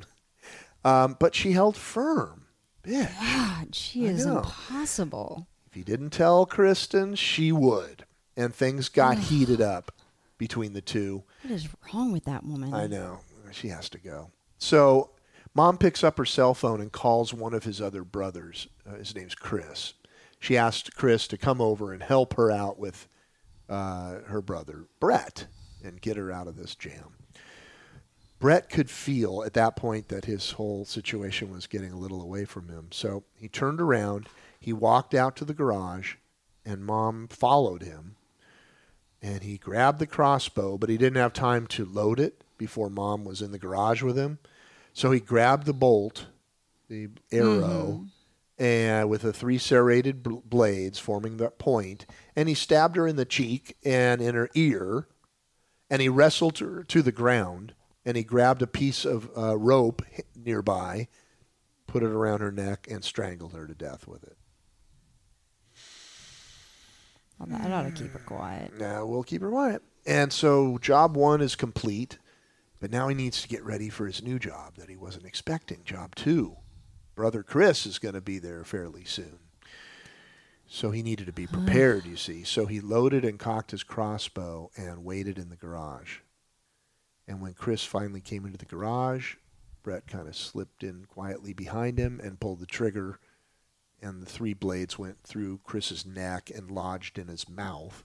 [0.83, 2.47] Um, but she held firm.
[2.83, 3.13] Bitch.
[3.19, 4.37] God, she I is know.
[4.39, 5.47] impossible.
[5.67, 8.05] If he didn't tell Kristen, she would.
[8.35, 9.91] And things got heated up
[10.39, 11.23] between the two.
[11.43, 12.73] What is wrong with that woman?
[12.73, 13.19] I know.
[13.51, 14.31] She has to go.
[14.57, 15.11] So
[15.53, 18.67] mom picks up her cell phone and calls one of his other brothers.
[18.87, 19.93] Uh, his name's Chris.
[20.39, 23.07] She asked Chris to come over and help her out with
[23.69, 25.45] uh, her brother, Brett,
[25.83, 27.13] and get her out of this jam.
[28.39, 32.43] Brett could feel at that point that his whole situation was getting a little away
[32.43, 32.87] from him.
[32.89, 34.27] So he turned around,
[34.59, 36.15] he walked out to the garage,
[36.65, 38.15] and mom followed him.
[39.21, 43.23] And he grabbed the crossbow, but he didn't have time to load it before mom
[43.23, 44.39] was in the garage with him.
[44.93, 46.27] So he grabbed the bolt,
[46.89, 48.05] the arrow,
[48.57, 53.15] and with the three serrated bl- blades forming the point, and he stabbed her in
[53.15, 55.07] the cheek and in her ear,
[55.89, 57.73] and he wrestled her to the ground,
[58.05, 60.01] and he grabbed a piece of uh, rope
[60.35, 61.07] nearby,
[61.87, 64.37] put it around her neck, and strangled her to death with it.
[67.39, 68.77] Well, that ought to keep her quiet.
[68.77, 69.81] Now we'll keep her quiet.
[70.05, 72.19] And so job one is complete,
[72.81, 75.83] but now he needs to get ready for his new job that he wasn't expecting.
[75.85, 76.57] Job two.
[77.15, 79.39] Brother Chris is going to be there fairly soon.
[80.67, 82.43] So he needed to be prepared, you see.
[82.43, 86.19] So he loaded and cocked his crossbow and waited in the garage.
[87.27, 89.35] And when Chris finally came into the garage,
[89.83, 93.19] Brett kind of slipped in quietly behind him and pulled the trigger,
[94.01, 98.03] and the three blades went through Chris's neck and lodged in his mouth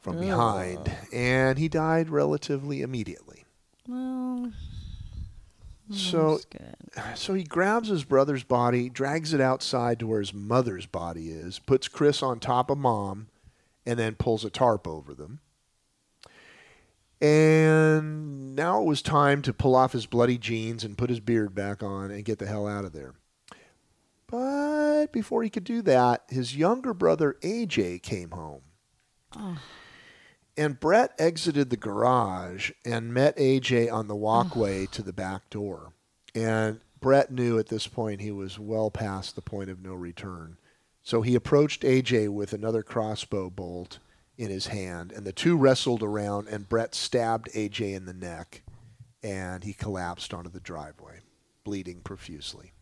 [0.00, 3.44] from behind, and he died relatively immediately.
[3.88, 4.52] Well,
[5.92, 6.40] So
[7.14, 11.58] so he grabs his brother's body, drags it outside to where his mother's body is,
[11.58, 13.28] puts Chris on top of mom,
[13.84, 15.40] and then pulls a tarp over them.
[17.20, 21.54] And now it was time to pull off his bloody jeans and put his beard
[21.54, 23.14] back on and get the hell out of there.
[24.26, 28.62] But before he could do that, his younger brother AJ came home.
[30.60, 35.94] And Brett exited the garage and met AJ on the walkway to the back door.
[36.34, 40.58] And Brett knew at this point he was well past the point of no return.
[41.02, 44.00] So he approached AJ with another crossbow bolt
[44.36, 48.60] in his hand, and the two wrestled around, and Brett stabbed AJ in the neck,
[49.22, 51.20] and he collapsed onto the driveway,
[51.64, 52.72] bleeding profusely.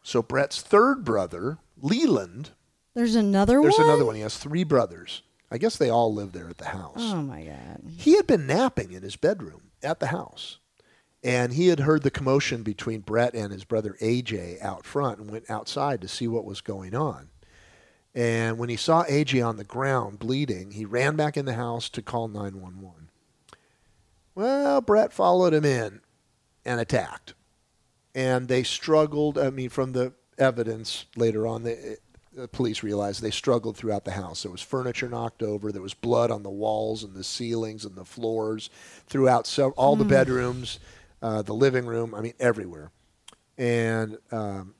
[0.00, 2.50] So Brett's third brother, Leland,
[2.94, 3.78] There's another there's one.
[3.78, 4.14] There's another one.
[4.14, 5.22] He has three brothers.
[5.50, 6.94] I guess they all live there at the house.
[6.98, 7.82] Oh my god.
[7.96, 10.58] He had been napping in his bedroom at the house.
[11.22, 15.30] And he had heard the commotion between Brett and his brother AJ out front and
[15.30, 17.28] went outside to see what was going on.
[18.14, 21.88] And when he saw AJ on the ground bleeding, he ran back in the house
[21.90, 23.10] to call 911.
[24.34, 26.00] Well, Brett followed him in
[26.64, 27.34] and attacked.
[28.14, 29.38] And they struggled.
[29.38, 31.98] I mean, from the evidence later on, the,
[32.32, 34.42] the police realized they struggled throughout the house.
[34.42, 35.72] There was furniture knocked over.
[35.72, 38.70] There was blood on the walls and the ceilings and the floors
[39.06, 40.78] throughout so, all the bedrooms,
[41.22, 42.14] uh, the living room.
[42.14, 42.92] I mean, everywhere.
[43.58, 44.74] And um,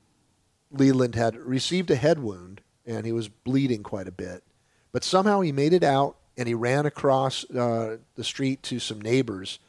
[0.71, 4.43] Leland had received a head wound and he was bleeding quite a bit.
[4.91, 8.99] But somehow he made it out and he ran across uh, the street to some
[8.99, 9.59] neighbors,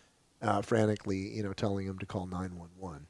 [0.40, 3.06] uh, frantically, you know, telling him to call 911.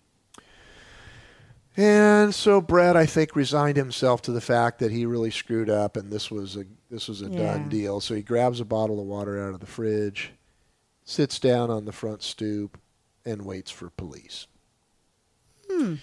[1.77, 5.97] And so Brett, I think, resigned himself to the fact that he really screwed up,
[5.97, 7.39] and this was a this was a Yeah.
[7.55, 8.01] done deal.
[8.01, 10.33] So he grabs a bottle of water out of the fridge,
[11.05, 12.79] sits down on the front stoop,
[13.25, 14.47] and waits for police.
[15.71, 15.95] Hmm.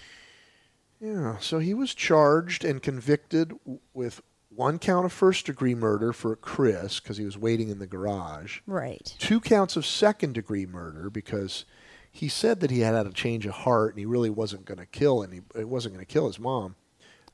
[1.00, 1.38] Yeah.
[1.40, 6.36] So he was charged and convicted w- with one count of first degree murder for
[6.36, 9.14] Chris because he was waiting in the garage Right.
[9.20, 11.66] two counts of second degree murder because
[12.12, 14.80] he said that he had had a change of heart and he really wasn't going
[14.80, 16.76] to kill and he wasn't going to kill his mom,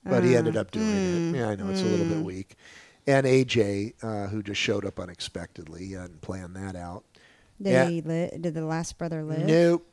[0.03, 0.87] but he ended up doing
[1.33, 1.37] it.
[1.37, 2.55] Yeah, I know it's a little bit weak.
[3.07, 7.03] And AJ, uh, who just showed up unexpectedly, he hadn't planned that out.
[7.61, 7.85] Did Yeah.
[7.89, 9.45] he li- Did the last brother live?
[9.47, 9.85] Nope.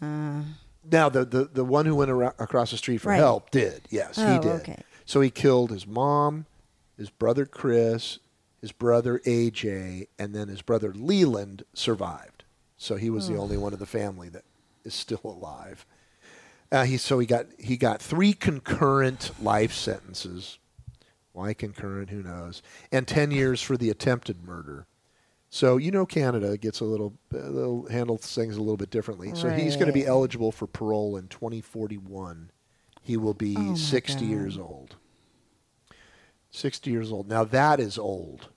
[0.00, 0.42] Uh,
[0.90, 3.16] Now the, the the one who went across the street for Right.
[3.16, 3.82] help did.
[3.90, 4.52] Yes, he Oh, did.
[4.62, 4.82] okay.
[5.04, 6.46] So he killed his mom,
[6.96, 8.18] his brother Chris,
[8.60, 12.39] his brother AJ, and then his brother Leland survived.
[12.82, 14.44] So he was the only one of the family that
[14.84, 15.84] is still alive.
[16.72, 20.58] Uh, he so he got he got three concurrent life sentences.
[21.34, 22.08] Why concurrent?
[22.08, 22.62] Who knows?
[22.90, 24.86] And ten years for the attempted murder.
[25.50, 27.12] So you know Canada gets a little,
[27.90, 29.34] handles things a little bit differently.
[29.34, 32.50] So he's going to be eligible for parole in 2041.
[33.02, 34.24] He will be Oh, 60 God.
[34.24, 34.96] years old.
[36.50, 37.28] 60 years old.
[37.28, 38.48] Now that is old.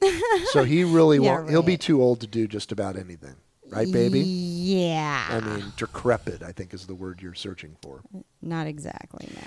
[0.52, 1.50] so he really Yeah, won't.
[1.50, 3.36] He'll be too old to do just about anything,
[3.70, 4.20] right, baby?
[4.20, 5.26] Yeah.
[5.30, 6.42] I mean, decrepit.
[6.42, 8.02] I think is the word you're searching for.
[8.42, 9.28] Not exactly.
[9.34, 9.42] No.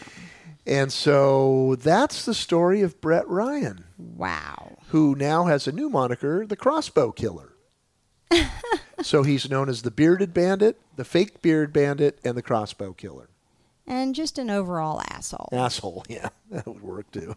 [0.67, 4.77] And so that's the story of Brett Ryan, Wow.
[4.89, 7.53] who now has a new moniker, the Crossbow Killer.
[9.01, 13.29] so he's known as the Bearded Bandit, the Fake Beard Bandit, and the Crossbow Killer.
[13.87, 15.49] And just an overall asshole.
[15.51, 17.35] Asshole, yeah, that would work too.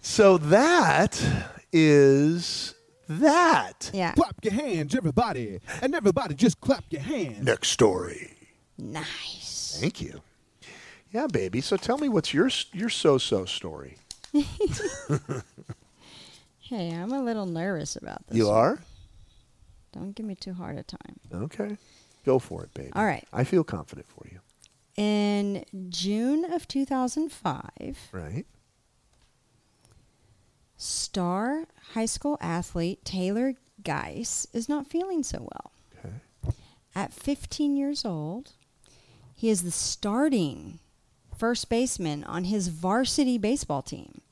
[0.00, 1.22] So that
[1.72, 2.74] is
[3.08, 3.90] that.
[3.92, 4.12] Yeah.
[4.12, 5.60] Clap your hands, everybody.
[5.82, 7.44] And everybody just clap your hands.
[7.44, 8.32] Next story.
[8.78, 9.76] Nice.
[9.80, 10.20] Thank you.
[11.12, 11.60] Yeah, baby.
[11.60, 13.96] So tell me what's your your so-so story.
[16.60, 18.36] Hey, I'm a little nervous about this.
[18.38, 18.56] You one.
[18.56, 18.78] are?
[19.92, 21.18] Don't give me too hard a time.
[21.34, 21.76] Okay.
[22.24, 22.92] Go for it, baby.
[22.94, 23.26] All right.
[23.32, 24.38] I feel confident for you.
[24.96, 27.70] In June of 2005,
[28.12, 28.46] Right?
[30.80, 33.52] Star high school athlete Taylor
[33.82, 35.72] Gaes is not feeling so well.
[35.98, 36.54] Okay.
[36.94, 38.52] At 15 years old,
[39.34, 40.78] he is the starting
[41.36, 44.22] first baseman on his varsity baseball team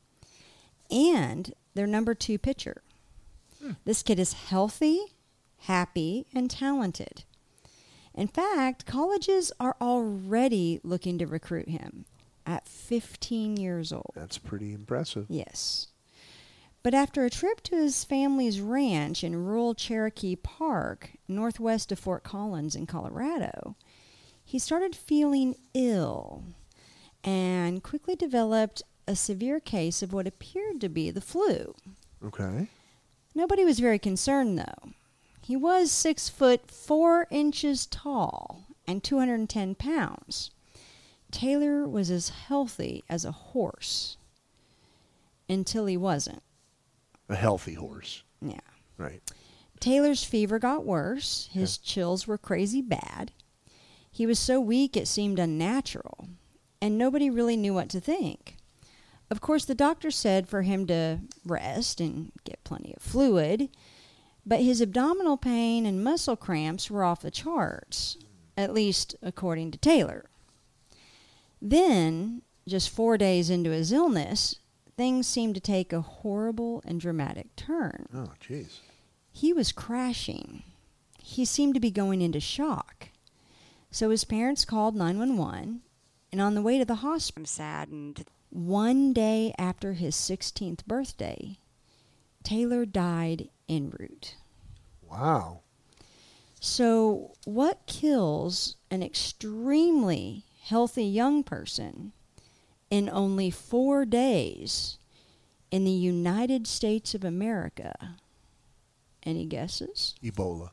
[0.91, 2.81] and their number two pitcher.
[3.63, 3.73] Hmm.
[3.85, 5.01] This kid is healthy,
[5.59, 7.25] happy, and talented.
[8.15, 12.07] In fact, colleges are already looking to recruit him
[12.47, 14.13] at 15 years old.
[14.15, 15.27] That's pretty impressive.
[15.29, 15.89] Yes.
[16.89, 22.25] But after a trip to his family's ranch in rural Cherokee Park, northwest of Fort
[22.25, 23.77] Collins in Colorado,
[24.43, 26.45] he started feeling ill
[27.23, 31.75] and quickly developed a severe case of what appeared to be the flu.
[32.25, 32.69] Okay.
[33.35, 34.93] Nobody was very concerned, though.
[35.43, 40.53] He was six foot four inches tall and 210 pounds.
[41.31, 44.17] Taylor was as healthy as a horse
[45.51, 46.43] until he wasn't.
[47.29, 48.23] A healthy horse.
[48.41, 48.61] Yeah.
[48.97, 49.23] Right.
[49.81, 51.49] Taylor's fever got worse.
[51.53, 53.33] His chills were crazy bad.
[54.11, 56.29] He was so weak it seemed unnatural,
[56.81, 58.57] and nobody really knew what to think.
[59.31, 63.69] Of course, the doctor said for him to rest and get plenty of fluid,
[64.45, 68.17] but his abdominal pain and muscle cramps were off the charts,
[68.57, 70.25] at least according to Taylor.
[71.61, 74.57] Then, just four days into his illness,
[74.99, 78.07] things seemed to take a horrible and dramatic turn.
[78.13, 78.81] Oh, jeez.
[79.31, 80.65] He was crashing.
[81.23, 83.11] He seemed to be going into shock.
[83.93, 85.83] So his parents called 911,
[86.33, 88.25] and on the way to the hospital, I'm saddened.
[88.51, 91.59] One day after his 16th birthday,
[92.43, 94.35] Taylor died en route.
[95.09, 95.61] Wow.
[96.61, 102.13] So, what kills an extremely healthy young person
[102.91, 104.99] in only four days
[105.71, 108.17] in the United States of America?
[109.25, 110.15] Any guesses?
[110.23, 110.71] Ebola.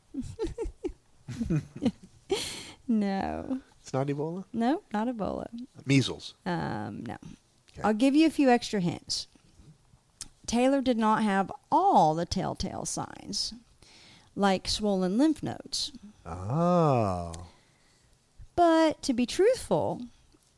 [2.88, 3.60] No.
[3.82, 4.44] It's not Ebola?
[4.52, 5.46] No, not Ebola.
[5.84, 6.34] Measles.
[6.44, 7.14] Um, no.
[7.72, 7.82] Okay.
[7.82, 9.28] I'll give you a few extra hints.
[10.46, 13.52] Taylor did not have all the telltale signs,
[14.36, 15.92] like swollen lymph nodes.
[16.24, 17.32] Oh.
[18.54, 20.02] But to be truthful,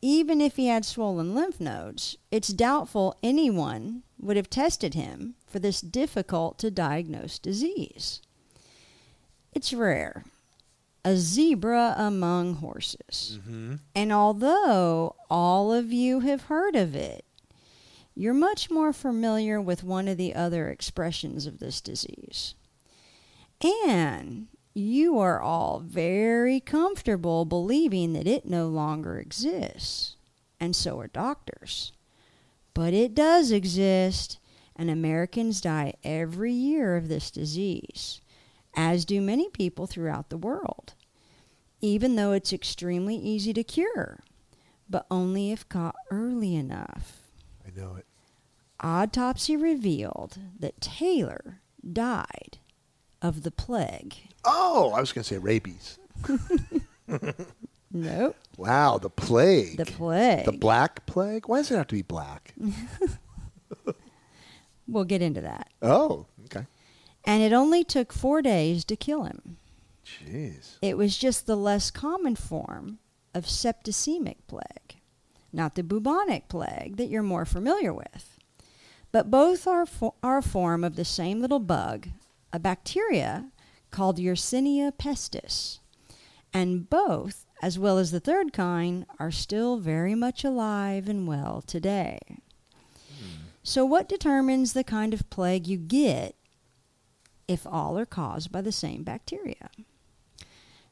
[0.01, 5.59] even if he had swollen lymph nodes, it's doubtful anyone would have tested him for
[5.59, 8.20] this difficult to diagnose disease.
[9.53, 10.24] It's rare.
[11.05, 13.38] A zebra among horses.
[13.40, 13.76] Mm-hmm.
[13.94, 17.24] And although all of you have heard of it,
[18.14, 22.55] you're much more familiar with one of the other expressions of this disease.
[23.62, 24.49] And
[24.79, 30.16] you are all very comfortable believing that it no longer exists.
[30.61, 31.93] And so are doctors.
[32.74, 34.39] But it does exist,
[34.76, 38.20] and Americans die every year of this disease,
[38.74, 40.95] as do many people throughout the world,
[41.81, 44.20] even though it's extremely easy to cure,
[44.89, 47.22] but only if caught early enough.
[47.66, 48.07] I know it.
[48.81, 51.61] Autopsy revealed that Taylor
[51.93, 52.59] died
[53.22, 54.14] of the plague.
[54.44, 55.98] Oh, I was going to say rabies.
[57.90, 59.78] Nope, Wow, the plague.
[59.78, 60.44] the plague.
[60.44, 61.48] The black plague?
[61.48, 62.52] Why does it have to be black?
[64.86, 65.70] we'll get into that.
[65.80, 66.66] oh, okay.
[67.24, 69.56] And it only took four days to kill him.
[70.04, 70.76] Jeez.
[70.82, 72.98] It was just the less common form
[73.34, 74.96] of septicemic plague,
[75.52, 78.38] not the bubonic plague that you're more familiar with.
[79.12, 82.08] But both are, fo- are a form of the same little bug,
[82.53, 83.51] a bacteria
[83.90, 85.78] called Yersinia pestis.
[86.53, 91.62] And both, as well as the third kind, are still very much alive and well
[91.66, 92.18] today.
[92.26, 93.49] Hmm.
[93.62, 96.34] So, what determines the kind of plague you get
[97.46, 99.70] if all are caused by the same bacteria?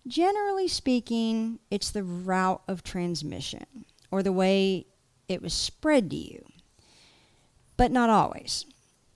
[0.07, 4.86] Generally speaking, it's the route of transmission or the way
[5.28, 6.44] it was spread to you,
[7.76, 8.66] but not always.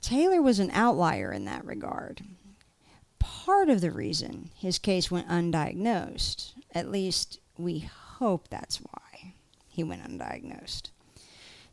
[0.00, 2.22] Taylor was an outlier in that regard.
[3.18, 9.34] Part of the reason his case went undiagnosed, at least we hope that's why
[9.68, 10.90] he went undiagnosed.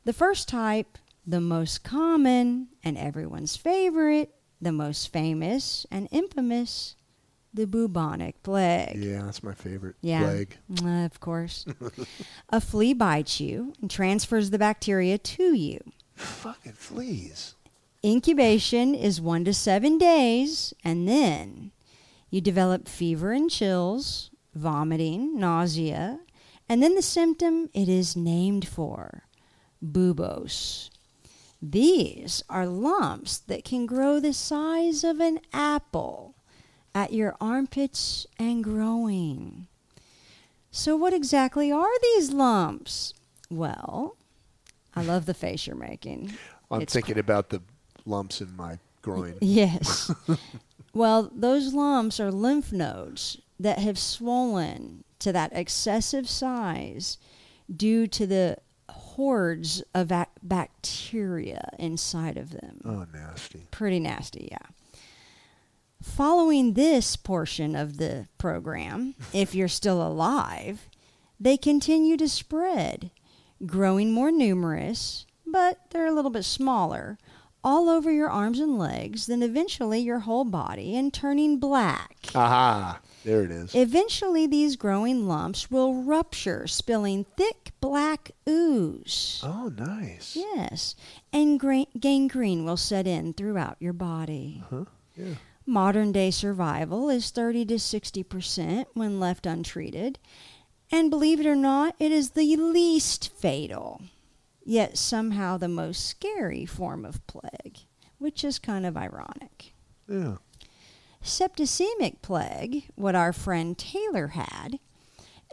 [0.03, 6.95] The first type, the most common and everyone's favorite, the most famous and infamous,
[7.53, 8.95] the bubonic plague.
[8.97, 10.23] Yeah, that's my favorite Yeah.
[10.23, 10.57] plague.
[10.84, 11.65] Uh, of course.
[12.49, 15.80] a flea bites you and transfers the bacteria to you.
[16.15, 17.55] Fucking fleas.
[18.08, 21.74] Incubation is one to seven days, and then
[22.30, 26.22] you develop fever and chills, vomiting, nausea,
[26.70, 29.24] and then the symptom it is named for
[29.82, 30.89] buboes.
[31.62, 36.36] These are lumps that can grow the size of an apple
[36.95, 39.68] at your armpits and growing.
[40.72, 43.14] So, what exactly are these lumps?
[43.49, 44.16] Well,
[44.95, 46.32] I love the face you're making.
[46.72, 47.62] I'm It's thinking about the
[48.08, 49.36] lumps in my groin.
[49.41, 50.12] Yes.
[50.93, 57.18] well, those lumps are lymph nodes that have swollen to that excessive size
[57.76, 58.58] due to the
[58.89, 62.80] hordes of ac- bacteria inside of them.
[62.86, 63.68] Oh, nasty.
[63.72, 64.68] Pretty nasty, yeah.
[66.01, 70.88] Following this portion of the program, if you're still alive,
[71.39, 73.10] they continue to spread,
[73.66, 77.18] growing more numerous, but they're a little bit smaller,
[77.64, 82.16] all over your arms and legs, then eventually your whole body, and turning black.
[82.36, 82.99] Aha.
[83.26, 83.76] There it is.
[83.76, 89.41] Eventually, these growing lumps will rupture, spilling thick black ooze.
[89.43, 90.36] oh, nice.
[90.36, 90.95] Yes,
[91.34, 94.64] and gra- gangrene will set in throughout your body.
[94.70, 94.86] Huh?
[95.16, 95.34] Yeah.
[95.66, 100.18] Modern day survival is 30 to 60% when left untreated.
[100.89, 104.01] And believe it or not, it is the least fatal,
[104.68, 107.80] yet somehow the most scary form of plague,
[108.18, 109.74] which is kind of ironic.
[110.09, 110.36] Yeah.
[111.24, 114.80] Septicemic plague, what our friend Taylor had,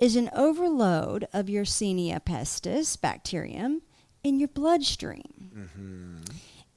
[0.00, 3.82] is an overload of Yersinia pestis bacterium
[4.24, 5.52] in your bloodstream.
[5.56, 6.16] Mm-hmm.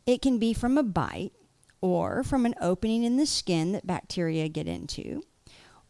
[0.05, 1.33] It can be from a bite
[1.81, 5.23] or from an opening in the skin that bacteria get into,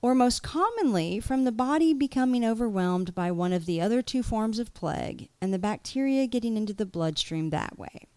[0.02, 4.60] or most commonly from the body becoming overwhelmed by one of the other two forms
[4.60, 8.08] of plague and the bacteria getting into the bloodstream that way.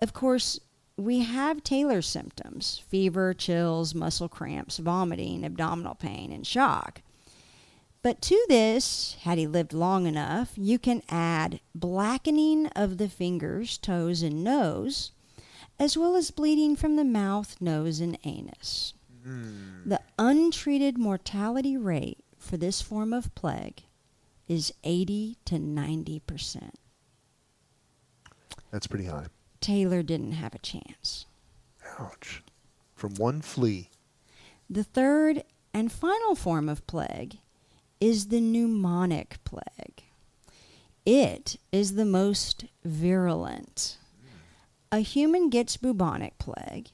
[0.00, 0.60] Of course,
[0.96, 7.02] we have Taylor symptoms fever, chills, muscle cramps, vomiting, abdominal pain, and shock.
[8.02, 13.78] But to this, had he lived long enough, you can add blackening of the fingers,
[13.78, 15.10] toes, and nose,
[15.78, 18.94] as well as bleeding from the mouth, nose, and anus.
[19.26, 19.84] Mm.
[19.86, 23.82] The untreated mortality rate for this form of plague
[24.46, 26.78] is 80 to 90 percent.
[28.70, 29.26] That's pretty high.
[29.60, 31.26] Taylor didn't have a chance.
[31.98, 32.42] Ouch.
[32.94, 33.90] From one flea.
[34.70, 37.38] The third and final form of plague
[38.00, 40.04] is the pneumonic plague.
[41.04, 43.98] It is the most virulent.
[44.92, 44.98] Mm.
[44.98, 46.88] A human gets bubonic plague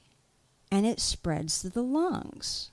[0.73, 2.71] and it spreads to the lungs.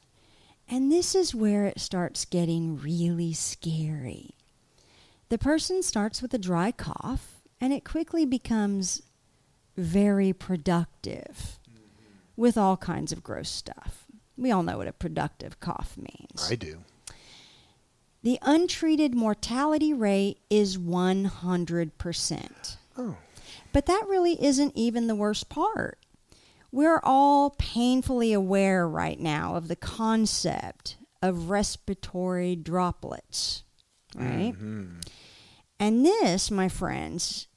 [0.67, 4.31] And this is where it starts getting really scary.
[5.29, 9.03] The person starts with a dry cough and it quickly becomes
[9.77, 11.59] very productive
[12.39, 14.07] with all kinds of gross stuff.
[14.35, 16.49] We all know what a productive cough means.
[16.51, 16.79] I do.
[18.23, 22.77] The untreated mortality rate is 100%.
[22.97, 23.17] Oh.
[23.75, 25.99] But that really isn't even the worst part.
[26.73, 33.65] We're all painfully aware right now of the concept of respiratory droplets,
[34.15, 34.53] right?
[34.53, 35.01] Mm-hmm.
[35.79, 37.49] And this, my friends,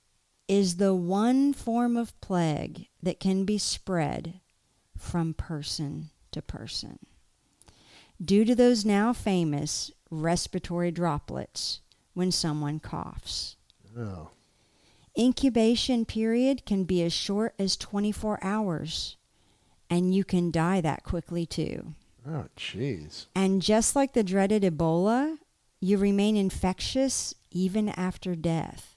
[0.47, 4.39] is the one form of plague that can be spread
[4.97, 6.99] from person to person.
[8.24, 11.82] Due to those now famous respiratory droplets
[12.14, 13.57] when someone coughs.
[13.97, 14.30] Oh.
[15.18, 19.16] Incubation period can be as short as 24 hours,
[19.89, 21.93] and you can die that quickly too.
[22.28, 23.28] Oh, jeez.
[23.36, 25.38] And just like the dreaded Ebola,
[25.80, 28.95] you remain infectious even after death.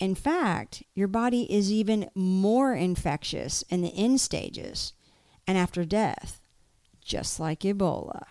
[0.00, 4.92] In fact, your body is even more infectious in the end stages
[5.46, 6.40] and after death,
[7.04, 8.24] just like Ebola.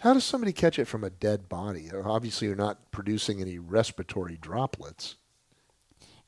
[0.00, 1.88] How does somebody catch it from a dead body?
[1.92, 5.16] Obviously, you're not producing any respiratory droplets.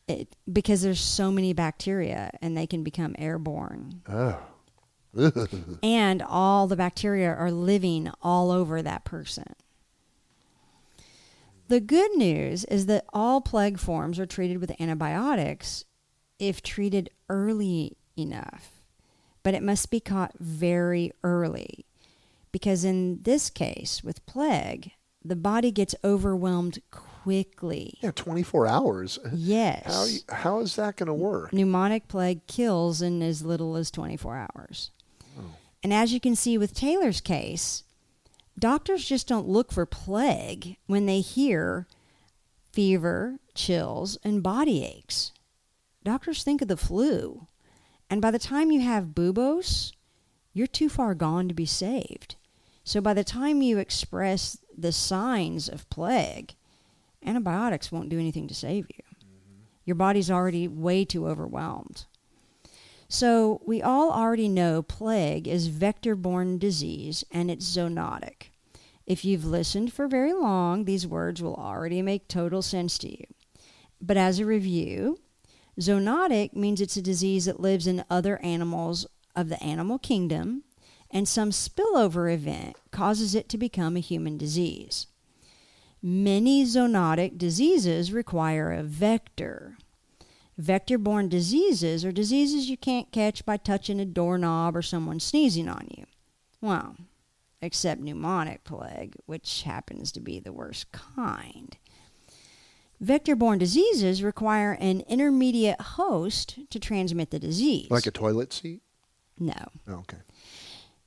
[0.09, 4.03] It, because there's so many bacteria and they can become airborne.
[4.09, 4.39] Oh.
[5.83, 9.55] and all the bacteria are living all over that person.
[11.69, 15.85] The good news is that all plague forms are treated with antibiotics
[16.39, 18.83] if treated early enough.
[19.43, 21.87] But it must be caught very early
[22.53, 24.93] because in this case with plague,
[25.25, 27.16] the body gets overwhelmed quickly.
[28.01, 29.19] Yeah, 24 hours.
[29.33, 30.23] Yes.
[30.29, 31.51] How, how is that going to work?
[31.53, 34.91] Pneumonic plague kills in as little as 24 hours.
[35.39, 35.43] Oh.
[35.83, 37.83] And as you can see with Taylor's case,
[38.59, 41.87] doctors just don't look for plague when they hear
[42.73, 45.33] fever, chills, and body aches.
[46.05, 47.47] Doctors think of the flu.
[48.09, 49.93] And by the time you have buboes,
[50.53, 52.37] you're too far gone to be saved.
[52.85, 56.55] So by the time you express the signs of plague,
[57.27, 59.03] antibiotics won't do anything to save you.
[59.03, 59.63] Mm-hmm.
[59.85, 62.07] Your body's already way too overwhelmed.
[63.09, 68.51] So, we all already know plague is vector borne disease and it's zoonotic.
[69.07, 73.25] If you've listened for very long, these words will already make total sense to you.
[74.01, 75.21] But as a review,
[75.81, 79.07] zoonotic means it's a disease that lives in other animals
[79.37, 80.65] of the animal kingdom,
[81.09, 85.07] and some spillover event causes it to become a human disease.
[86.03, 89.77] Many zoonotic diseases require a vector.
[90.59, 95.69] Vector borne diseases are diseases you can't catch by touching a doorknob or someone sneezing
[95.69, 96.05] on you.
[96.61, 96.97] Well,
[97.61, 101.77] except pneumonic plague, which happens to be the worst kind.
[103.01, 107.91] Vector borne diseases require an intermediate host to transmit the disease.
[107.91, 108.81] Like a toilet seat?
[109.39, 109.67] no.
[109.87, 110.19] Oh, okay.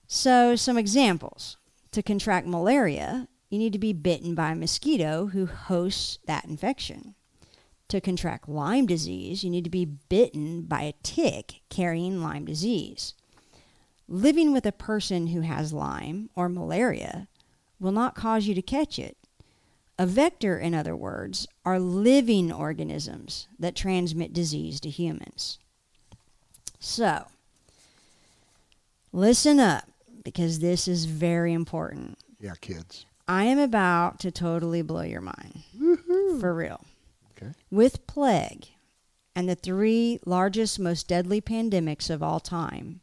[0.07, 1.57] So, some examples.
[1.91, 7.15] To contract malaria, you need to be bitten by a mosquito who hosts that infection.
[7.89, 13.15] To contract Lyme disease, you need to be bitten by a tick carrying Lyme disease.
[14.07, 17.27] Living with a person who has Lyme or malaria
[17.79, 19.17] will not cause you to catch it.
[19.97, 25.59] A vector, in other words, are living organisms that transmit disease to humans.
[26.79, 27.25] So,
[29.11, 29.89] listen up
[30.23, 32.17] because this is very important.
[32.39, 33.05] Yeah, kids.
[33.29, 35.61] I am about to totally blow your mind.
[36.41, 36.83] For real.
[37.37, 37.51] Okay.
[37.69, 38.69] With plague
[39.35, 43.01] and the three largest, most deadly pandemics of all time,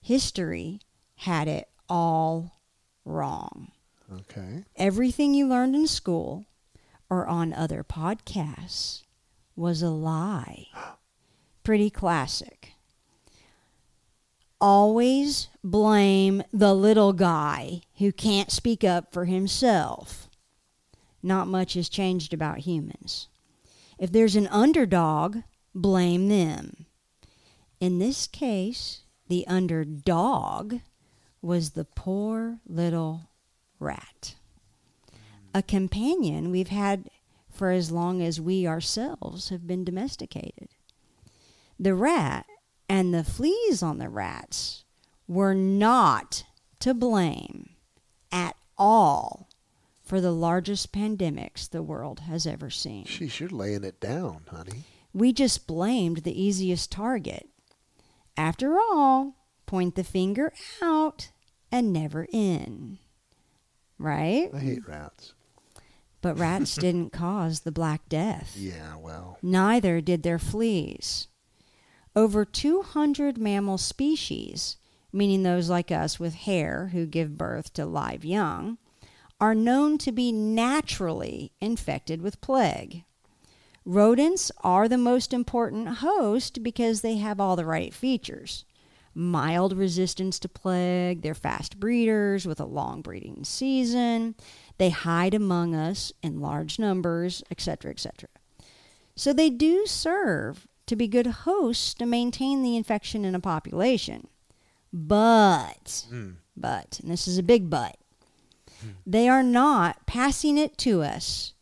[0.00, 0.78] history
[1.16, 2.60] had it all
[3.04, 3.72] wrong.
[4.12, 4.62] Okay.
[4.76, 6.44] Everything you learned in school
[7.10, 9.02] or on other podcasts
[9.56, 10.68] was a lie.
[11.64, 12.74] Pretty classic.
[14.60, 20.30] Always blame the little guy who can't speak up for himself.
[21.22, 23.28] Not much has changed about humans.
[23.98, 25.38] If there's an underdog,
[25.74, 26.86] blame them.
[27.80, 30.76] In this case, the underdog
[31.42, 33.28] was the poor little
[33.78, 34.36] rat.
[35.54, 37.10] A companion we've had
[37.50, 40.68] for as long as we ourselves have been domesticated.
[41.78, 42.46] The rat
[42.88, 44.84] and the fleas on the rats
[45.28, 46.44] were not
[46.80, 47.70] to blame
[48.30, 49.48] at all
[50.02, 53.04] for the largest pandemics the world has ever seen.
[53.04, 54.84] Sheesh, you're laying it down, honey.
[55.12, 57.48] We just blamed the easiest target.
[58.36, 59.34] After all,
[59.64, 61.30] point the finger out
[61.72, 62.98] and never in.
[63.98, 64.50] Right?
[64.54, 65.32] I hate rats.
[66.20, 68.54] But rats didn't cause the Black Death.
[68.56, 69.38] Yeah, well.
[69.42, 71.28] Neither did their fleas.
[72.16, 74.78] Over 200 mammal species,
[75.12, 78.78] meaning those like us with hair who give birth to live young,
[79.38, 83.04] are known to be naturally infected with plague.
[83.84, 88.64] Rodents are the most important host because they have all the right features.
[89.14, 94.34] Mild resistance to plague, they're fast breeders with a long breeding season,
[94.78, 98.30] they hide among us in large numbers, etc., etc.
[99.14, 104.28] So they do serve to be good hosts to maintain the infection in a population.
[104.92, 106.32] But, hmm.
[106.56, 107.96] but, and this is a big but,
[109.06, 111.54] they are not passing it to us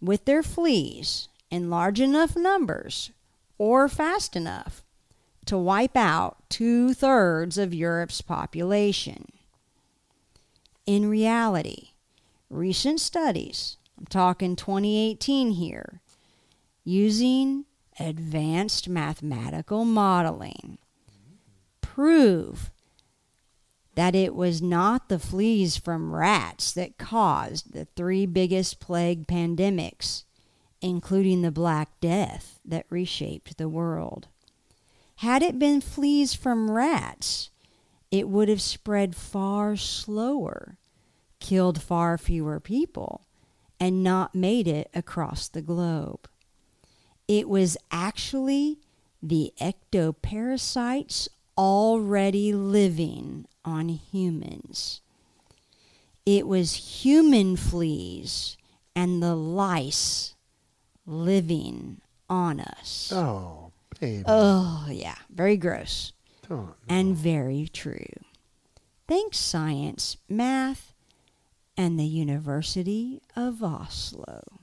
[0.00, 3.10] with their fleas in large enough numbers
[3.56, 4.82] or fast enough
[5.46, 9.26] to wipe out two thirds of Europe's population.
[10.86, 11.90] In reality,
[12.50, 16.00] recent studies, I'm talking 2018 here,
[16.84, 17.64] using
[18.00, 20.78] advanced mathematical modeling,
[21.80, 22.70] prove
[23.94, 30.22] that it was not the fleas from rats that caused the three biggest plague pandemics,
[30.80, 34.28] including the Black Death that reshaped the world.
[35.16, 37.50] Had it been fleas from rats,
[38.12, 40.78] it would have spread far slower,
[41.40, 43.26] killed far fewer people,
[43.80, 46.28] and not made it across the globe.
[47.28, 48.78] It was actually
[49.22, 55.02] the ectoparasites already living on humans.
[56.24, 58.56] It was human fleas
[58.96, 60.34] and the lice
[61.06, 63.12] living on us.
[63.14, 64.24] Oh, baby.
[64.26, 66.12] Oh, yeah, very gross
[66.48, 66.74] Don't.
[66.88, 68.06] and very true.
[69.06, 70.92] Thanks, science, math,
[71.76, 74.57] and the University of Oslo.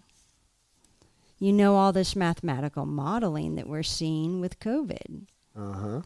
[1.39, 5.27] You know all this mathematical modeling that we're seeing with COVID.
[5.55, 6.01] Uh huh.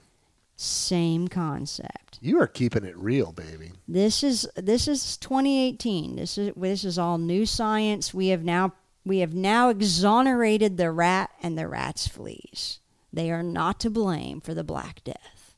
[0.56, 2.20] Same concept.
[2.22, 3.72] You are keeping it real, baby.
[3.88, 6.16] This is this is 2018.
[6.16, 8.14] This is this is all new science.
[8.14, 8.74] We have now
[9.06, 12.80] we have now exonerated the rat and the rat's fleas.
[13.14, 15.56] They are not to blame for the Black Death.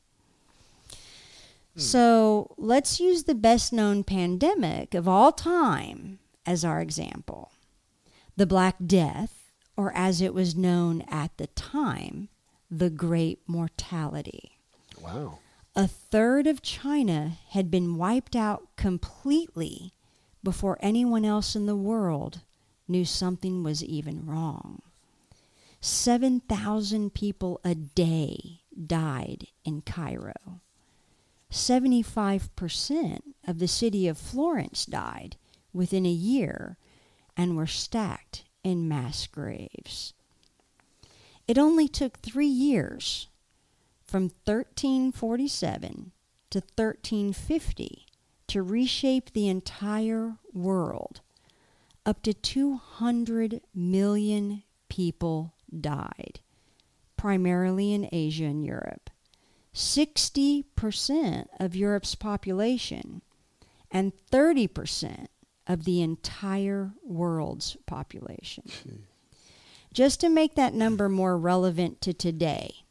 [1.74, 7.50] So let's use the best known pandemic of all time as our example.
[8.36, 9.41] The Black Death,
[9.82, 12.28] or as it was known at the time,
[12.70, 14.52] the Great Mortality.
[15.00, 15.40] Wow.
[15.74, 19.92] A third of China had been wiped out completely
[20.44, 22.42] before anyone else in the world
[22.86, 24.82] knew something was even wrong.
[25.80, 30.60] 7,000 people a day died in Cairo.
[31.50, 35.34] 75% of the city of Florence died
[35.72, 36.76] within a year
[37.36, 40.14] and were stacked in mass graves.
[41.48, 43.28] It only took three years,
[44.04, 46.12] from 1347
[46.50, 48.06] to 1350,
[48.48, 51.20] to reshape the entire world.
[52.04, 56.40] Up to 200 million people died,
[57.16, 59.10] primarily in Asia and Europe.
[59.74, 63.22] 60% of Europe's population
[63.90, 65.26] and 30%
[65.66, 68.64] of the entire world's population.
[69.92, 72.84] Just to make that number more relevant to today,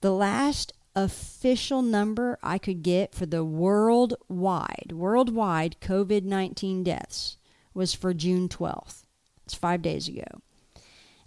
[0.00, 7.36] the last official number I could get for the worldwide, worldwide COVID 19 deaths
[7.74, 9.04] was for June 12th.
[9.44, 10.24] It's five days ago.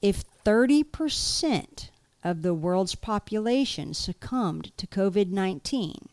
[0.00, 1.90] if 30%
[2.24, 6.08] of the world's population succumbed to COVID 19,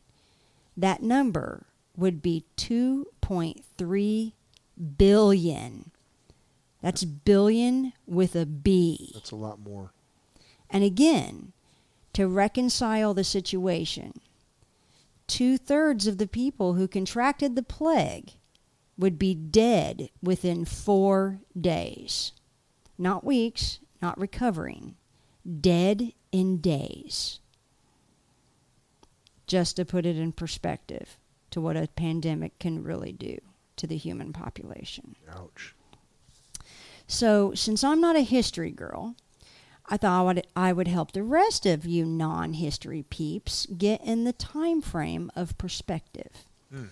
[0.75, 1.65] that number
[1.95, 4.33] would be 2.3
[4.97, 5.91] billion.
[6.81, 9.11] That's billion with a B.
[9.13, 9.93] That's a lot more.
[10.69, 11.53] And again,
[12.13, 14.19] to reconcile the situation,
[15.27, 18.33] two thirds of the people who contracted the plague
[18.97, 22.33] would be dead within four days.
[22.97, 24.95] Not weeks, not recovering.
[25.59, 27.39] Dead in days.
[29.47, 31.17] Just to put it in perspective
[31.51, 33.37] to what a pandemic can really do
[33.75, 35.15] to the human population.
[35.29, 35.75] Ouch.
[37.07, 39.15] So, since I'm not a history girl,
[39.93, 44.23] I thought I would, I would help the rest of you non-history peeps get in
[44.23, 46.47] the time frame of perspective.
[46.73, 46.85] Hmm.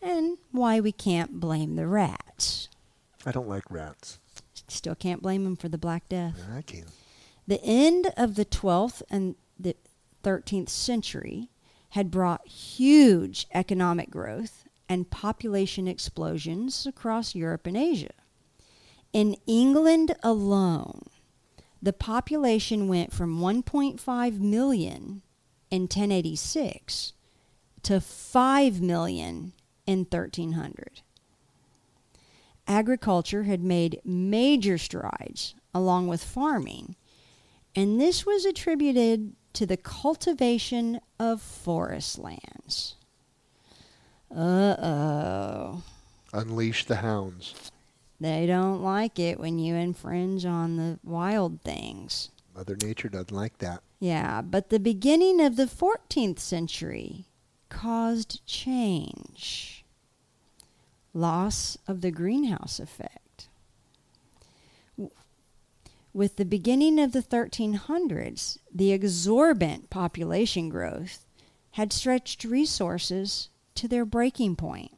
[0.00, 2.70] And why we can't blame the rats.
[3.26, 4.18] I don't like rats.
[4.66, 6.40] Still can't blame them for the Black Death.
[6.56, 6.86] I can.
[7.46, 9.76] The end of the 12th and the
[10.24, 11.50] 13th century
[11.90, 18.14] had brought huge economic growth and population explosions across Europe and Asia.
[19.12, 21.02] In England alone,
[21.82, 25.22] the population went from 1.5 million
[25.70, 27.12] in 1086
[27.82, 29.52] to 5 million
[29.86, 31.02] in 1300.
[32.66, 36.96] Agriculture had made major strides along with farming,
[37.76, 42.96] and this was attributed to the cultivation of forest lands.
[44.30, 45.82] Uh oh.
[46.32, 47.54] Unleash the hounds.
[48.20, 52.30] They don't like it when you infringe on the wild things.
[52.54, 53.82] Mother Nature doesn't like that.
[54.00, 57.26] Yeah, but the beginning of the 14th century
[57.68, 59.84] caused change.
[61.12, 63.48] Loss of the greenhouse effect.
[66.14, 71.26] With the beginning of the 1300s, the exorbitant population growth
[71.72, 74.92] had stretched resources to their breaking point.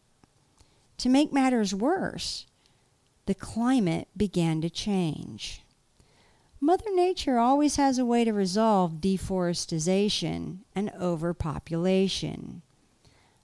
[0.98, 2.46] To make matters worse,
[3.28, 5.62] the climate began to change.
[6.62, 12.62] Mother Nature always has a way to resolve deforestation and overpopulation.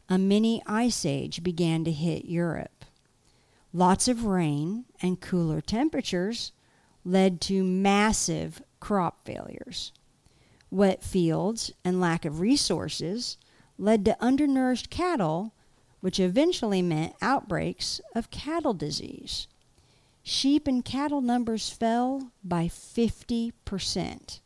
[0.09, 2.87] A mini ice age began to hit Europe.
[3.74, 6.53] Lots of rain and cooler temperatures
[7.05, 9.93] led to massive crop failures.
[10.70, 13.37] Wet fields and lack of resources
[13.76, 15.53] led to undernourished cattle,
[16.01, 19.47] which eventually meant outbreaks of cattle disease
[20.25, 24.41] sheep and cattle numbers fell by 50%.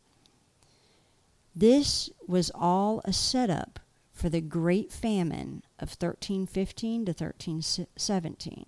[1.55, 3.79] This was all a setup
[4.13, 8.65] for the Great Famine of 1315 to 1317.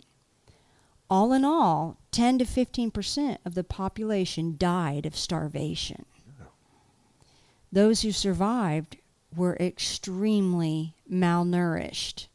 [1.10, 6.06] All in all, 10 to 15% of the population died of starvation.
[7.70, 8.98] Those who survived
[9.36, 12.28] were extremely malnourished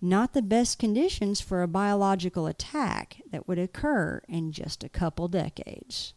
[0.00, 5.28] not the best conditions for a biological attack that would occur in just a couple
[5.28, 6.14] decades.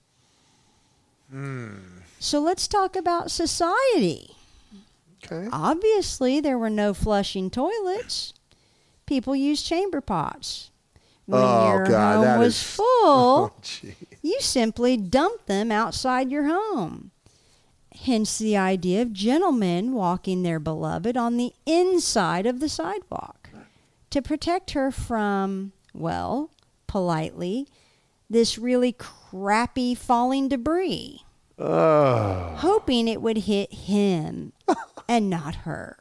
[1.29, 1.77] Hmm.
[2.19, 4.35] So let's talk about society.
[5.23, 5.47] Okay.
[5.51, 8.33] Obviously, there were no flushing toilets.
[9.05, 10.71] People used chamber pots.
[11.25, 13.51] When Oh, your God, home that was is- full, Oh,
[14.21, 17.11] you simply dumped them outside your home.
[18.03, 23.40] Hence the idea of gentlemen walking their beloved on the inside of the sidewalk
[24.11, 26.51] to protect her from, well,
[26.87, 27.67] politely,
[28.29, 31.23] this really crappy falling debris,
[31.59, 32.53] Oh.
[32.57, 34.53] hoping it would hit him
[35.09, 35.97] and not her.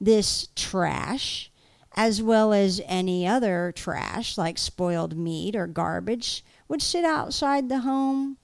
[0.00, 1.50] This trash,
[1.96, 7.80] as well as any other trash like spoiled meat or garbage, would sit outside the
[7.80, 8.36] home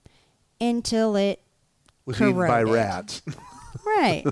[0.60, 1.40] until it
[2.06, 3.22] Was eaten by rats.
[3.86, 4.24] right.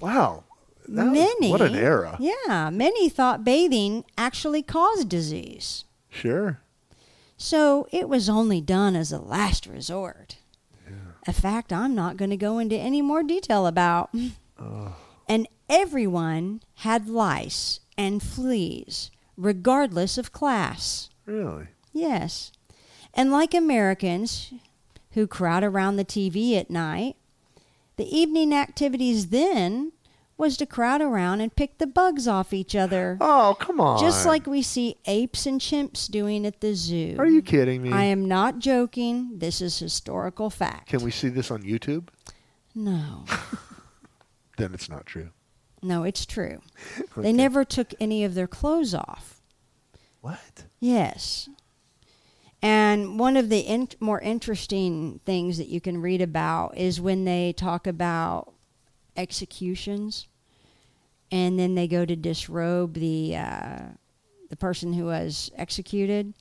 [0.00, 0.44] wow.
[0.88, 2.16] That was- many what an era.
[2.20, 5.84] Yeah, many thought bathing actually caused disease.
[6.10, 6.60] Sure.
[7.36, 10.36] So it was only done as a last resort.
[11.26, 14.10] A fact I'm not going to go into any more detail about.
[15.26, 21.08] And everyone had lice and fleas, regardless of class.
[21.24, 21.68] Really?
[21.94, 22.52] Yes.
[23.14, 24.52] And like Americans
[25.12, 27.16] who crowd around the TV at night,
[27.96, 29.92] the evening activities then
[30.44, 33.98] was to crowd around and pick the bugs off each other, Oh, come on.
[33.98, 37.16] just like we see apes and chimps doing at the zoo.
[37.18, 37.90] Are you kidding me?
[37.92, 39.38] I am not joking.
[39.38, 40.88] This is historical fact.
[40.90, 42.08] Can we see this on YouTube?
[42.74, 43.24] No.
[44.56, 45.30] Then it's not true.
[45.82, 46.60] No, it's true.
[47.00, 47.22] Okay.
[47.22, 49.40] They never took any of their clothes off.
[50.20, 50.64] What?
[50.80, 51.48] Yes.
[52.62, 57.24] And one of the in- more interesting things that you can read about is when
[57.24, 58.52] they talk about
[59.16, 60.28] executions,
[61.34, 63.78] and then they go to disrobe the uh,
[64.50, 66.32] the person who was executed,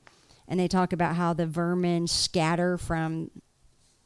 [0.48, 3.32] and they talk about how the vermin scatter from.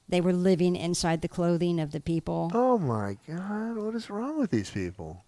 [0.09, 2.49] They were living inside the clothing of the people.
[2.53, 3.75] Oh my God!
[3.75, 5.25] What is wrong with these people?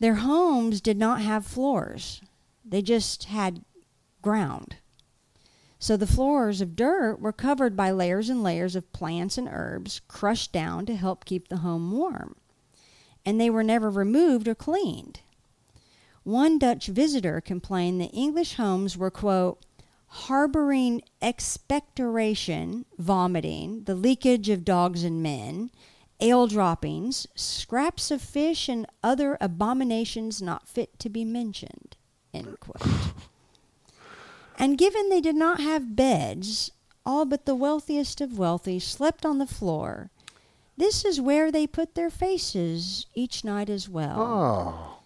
[0.00, 2.20] Their homes did not have floors,
[2.64, 3.64] they just had
[4.22, 4.76] ground.
[5.78, 10.00] So the floors of dirt were covered by layers and layers of plants and herbs
[10.08, 12.34] crushed down to help keep the home warm.
[13.26, 15.20] And they were never removed or cleaned.
[16.24, 19.60] One Dutch visitor complained that English homes were, quote,
[20.06, 25.70] harboring expectoration, vomiting, the leakage of dogs and men,
[26.20, 31.96] ale droppings, scraps of fish, and other abominations not fit to be mentioned.
[32.32, 33.12] End quote.
[34.58, 36.70] and given they did not have beds,
[37.04, 40.10] all but the wealthiest of wealthy slept on the floor.
[40.76, 44.16] This is where they put their faces each night as well.
[44.18, 44.98] Oh,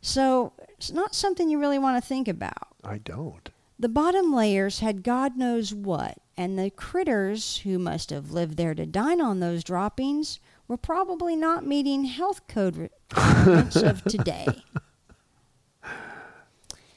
[0.00, 2.68] So it's not something you really want to think about.
[2.84, 3.50] I don't.
[3.78, 8.74] The bottom layers had God knows what, and the critters who must have lived there
[8.74, 14.46] to dine on those droppings were probably not meeting health code requirements of today.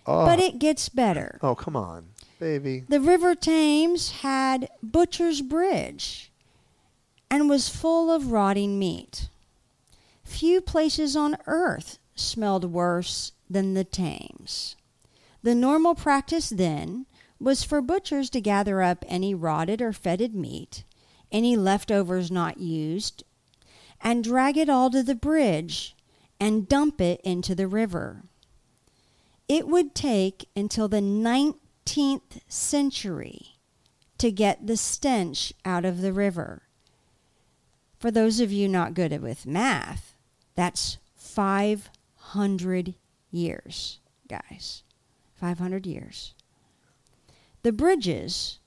[0.07, 1.37] Oh, But it gets better.
[1.43, 2.07] oh, come on,
[2.39, 2.85] baby.
[2.87, 6.28] The River Thames had Butcher's Bridge
[7.29, 9.29] and was full of rotting meat.
[10.23, 14.75] Few places on earth smelled worse than the Thames.
[15.41, 17.05] The normal practice then
[17.39, 20.83] was for butchers to gather up any rotted or fetid meat,
[21.31, 23.23] any leftovers not used,
[24.01, 25.95] and drag it all to the bridge
[26.39, 28.23] and dump it into the river.
[29.47, 33.55] It would take until the 19th century
[34.17, 36.63] to get the stench out of the river.
[37.99, 40.15] For those of you not good with math,
[40.55, 42.95] that's 500
[43.29, 44.83] years, guys.
[45.35, 46.33] 500 years.
[47.61, 48.59] The bridges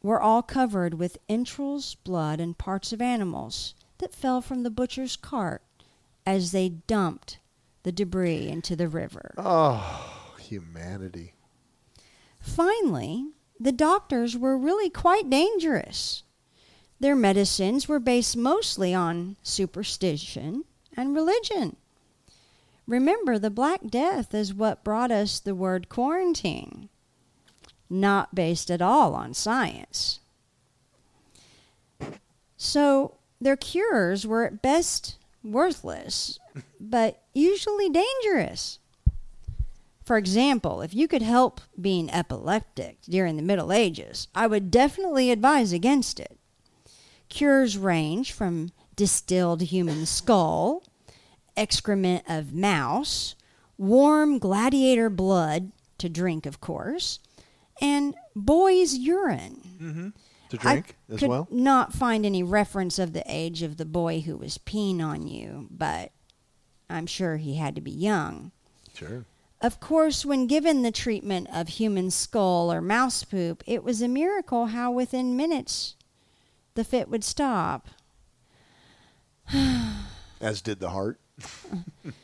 [0.00, 5.16] were all covered with entrails, blood, and parts of animals that fell from the butcher's
[5.16, 5.62] cart
[6.24, 7.38] as they dumped
[7.82, 9.34] the debris into the river.
[9.36, 11.34] Oh, humanity.
[12.40, 13.26] Finally,
[13.58, 16.22] the doctors were really quite dangerous.
[17.00, 20.64] Their medicines were based mostly on superstition
[20.96, 21.76] and religion.
[22.86, 26.88] Remember, the Black Death is what brought us the word quarantine,
[27.88, 30.20] not based at all on science.
[32.56, 36.38] So, their cures were at best worthless,
[36.80, 38.78] but usually dangerous.
[40.02, 45.30] For example, if you could help being epileptic during the Middle Ages, I would definitely
[45.30, 46.37] advise against it.
[47.28, 50.82] Cures range from distilled human skull,
[51.56, 53.34] excrement of mouse,
[53.76, 57.18] warm gladiator blood to drink, of course,
[57.80, 59.60] and boy's urine.
[59.80, 60.08] Mm-hmm.
[60.50, 61.48] To drink I as could well.
[61.50, 65.68] not find any reference of the age of the boy who was peeing on you,
[65.70, 66.10] but
[66.88, 68.52] I'm sure he had to be young.
[68.94, 69.26] Sure.
[69.60, 74.08] Of course, when given the treatment of human skull or mouse poop, it was a
[74.08, 75.96] miracle how within minutes
[76.78, 77.88] the fit would stop.
[80.40, 81.18] As did the heart.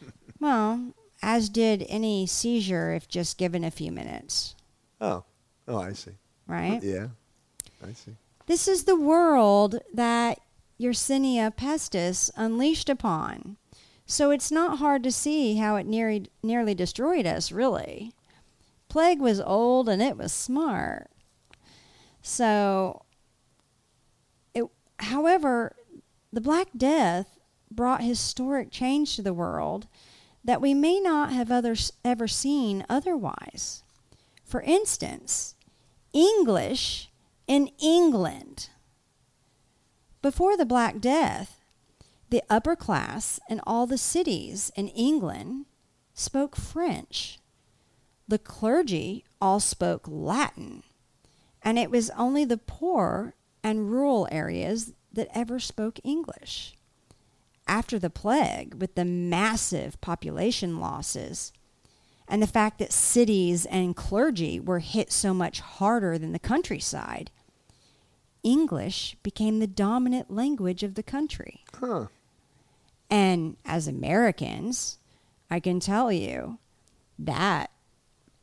[0.40, 0.92] Well,
[1.22, 4.54] as did any seizure if just given a few minutes,
[5.00, 5.24] Oh.
[5.66, 6.10] Oh, I see.
[6.46, 6.82] right?
[6.82, 7.08] Yeah.
[7.82, 8.12] I see.
[8.46, 10.38] This is the world that
[10.78, 13.56] Yersinia pestis unleashed upon.
[14.04, 18.12] So it's not hard to see how it nearly, nearly destroyed us, really.
[18.90, 21.10] Plague was old and it was smart.
[22.20, 23.03] So,
[25.04, 25.76] however,
[26.32, 27.38] the Black Death
[27.70, 29.86] brought historic change to the world
[30.44, 33.82] that we may not have others, ever seen otherwise.
[34.44, 35.54] For instance,
[36.12, 37.10] English
[37.46, 38.68] in England.
[40.22, 41.60] Before the Black Death,
[42.30, 45.66] the upper class in all the cities in England
[46.14, 47.38] spoke French.
[48.26, 50.82] The clergy all spoke Latin,
[51.62, 53.34] and it was only the poor
[53.64, 56.76] and rural areas that ever spoke English.
[57.66, 61.50] After the plague, with the massive population losses,
[62.28, 67.30] and the fact that cities and clergy were hit so much harder than the countryside,
[68.42, 71.64] English became the dominant language of the country.
[71.80, 72.06] Huh.
[73.10, 74.98] And as Americans,
[75.50, 76.58] I can tell you
[77.18, 77.70] that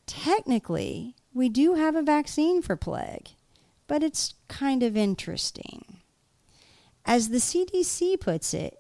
[0.07, 3.31] Technically, we do have a vaccine for plague,
[3.91, 5.99] but it's kind of interesting.
[7.05, 8.79] As the CDC puts it,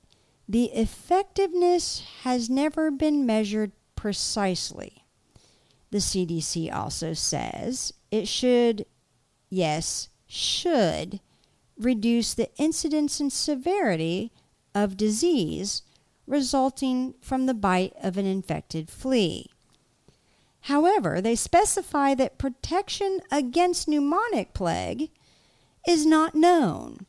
[0.48, 5.04] the effectiveness has never been measured precisely.
[5.90, 8.86] The CDC also says it should,
[9.48, 11.18] yes, should,
[11.76, 14.30] reduce the incidence and severity
[14.76, 15.82] of disease
[16.24, 19.50] resulting from the bite of an infected flea.
[20.62, 25.11] However, they specify that protection against pneumonic plague
[25.86, 27.06] is not known,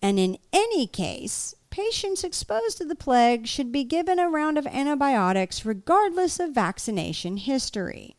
[0.00, 4.66] and in any case, patients exposed to the plague should be given a round of
[4.66, 8.16] antibiotics regardless of vaccination history.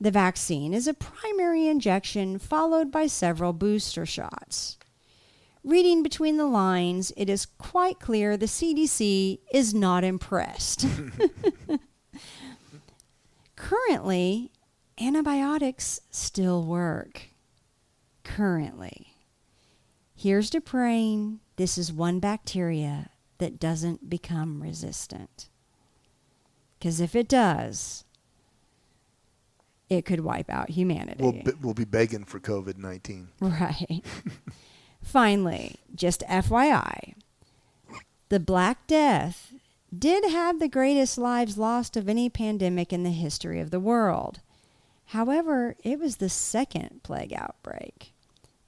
[0.00, 4.78] The vaccine is a primary injection followed by several booster shots.
[5.64, 10.86] Reading between the lines, it is quite clear the CDC is not impressed.
[13.58, 14.52] Currently,
[15.00, 17.30] antibiotics still work.
[18.22, 19.14] Currently.
[20.14, 25.48] Here's to praying this is one bacteria that doesn't become resistant.
[26.78, 28.04] Because if it does,
[29.90, 31.22] it could wipe out humanity.
[31.22, 33.28] We'll, be, we'll be begging for COVID 19.
[33.40, 34.04] Right.
[35.02, 37.14] Finally, just FYI,
[38.28, 39.52] the Black Death
[39.96, 44.40] did have the greatest lives lost of any pandemic in the history of the world.
[45.06, 48.12] However, it was the second plague outbreak.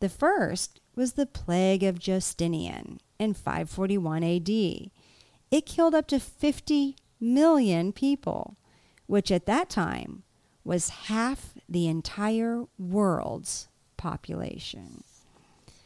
[0.01, 4.49] The first was the plague of Justinian in 541 AD.
[5.51, 8.57] It killed up to 50 million people,
[9.07, 10.23] which at that time
[10.65, 15.05] was half the entire world's population.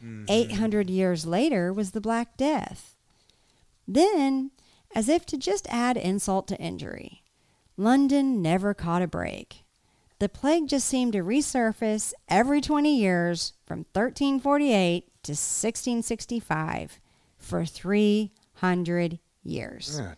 [0.03, 0.25] Mm-hmm.
[0.29, 2.95] 800 years later was the Black Death.
[3.87, 4.51] Then,
[4.95, 7.21] as if to just add insult to injury,
[7.77, 9.65] London never caught a break.
[10.19, 16.99] The plague just seemed to resurface every 20 years from 1348 to 1665,
[17.37, 20.01] for 300 years.
[20.01, 20.13] Ah.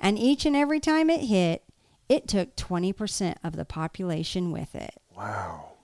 [0.00, 1.62] And each and every time it hit,
[2.08, 4.94] it took 20% of the population with it.
[5.16, 5.74] Wow.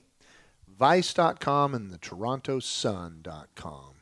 [0.78, 3.94] Vice.com, and the TorontoSun.com.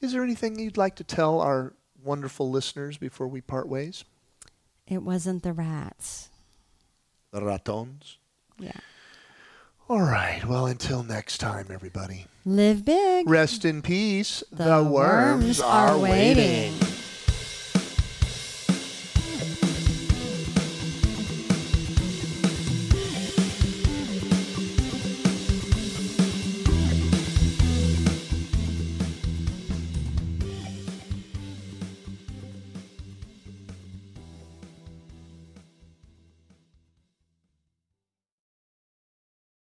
[0.00, 4.04] Is there anything you'd like to tell our wonderful listeners before we part ways?
[4.86, 6.30] It wasn't the rats.
[7.30, 8.18] The ratons.
[8.58, 8.72] Yeah.
[9.88, 10.44] All right.
[10.44, 12.26] Well, until next time, everybody.
[12.44, 13.28] Live big.
[13.28, 14.42] Rest in peace.
[14.50, 16.74] The worms are waiting.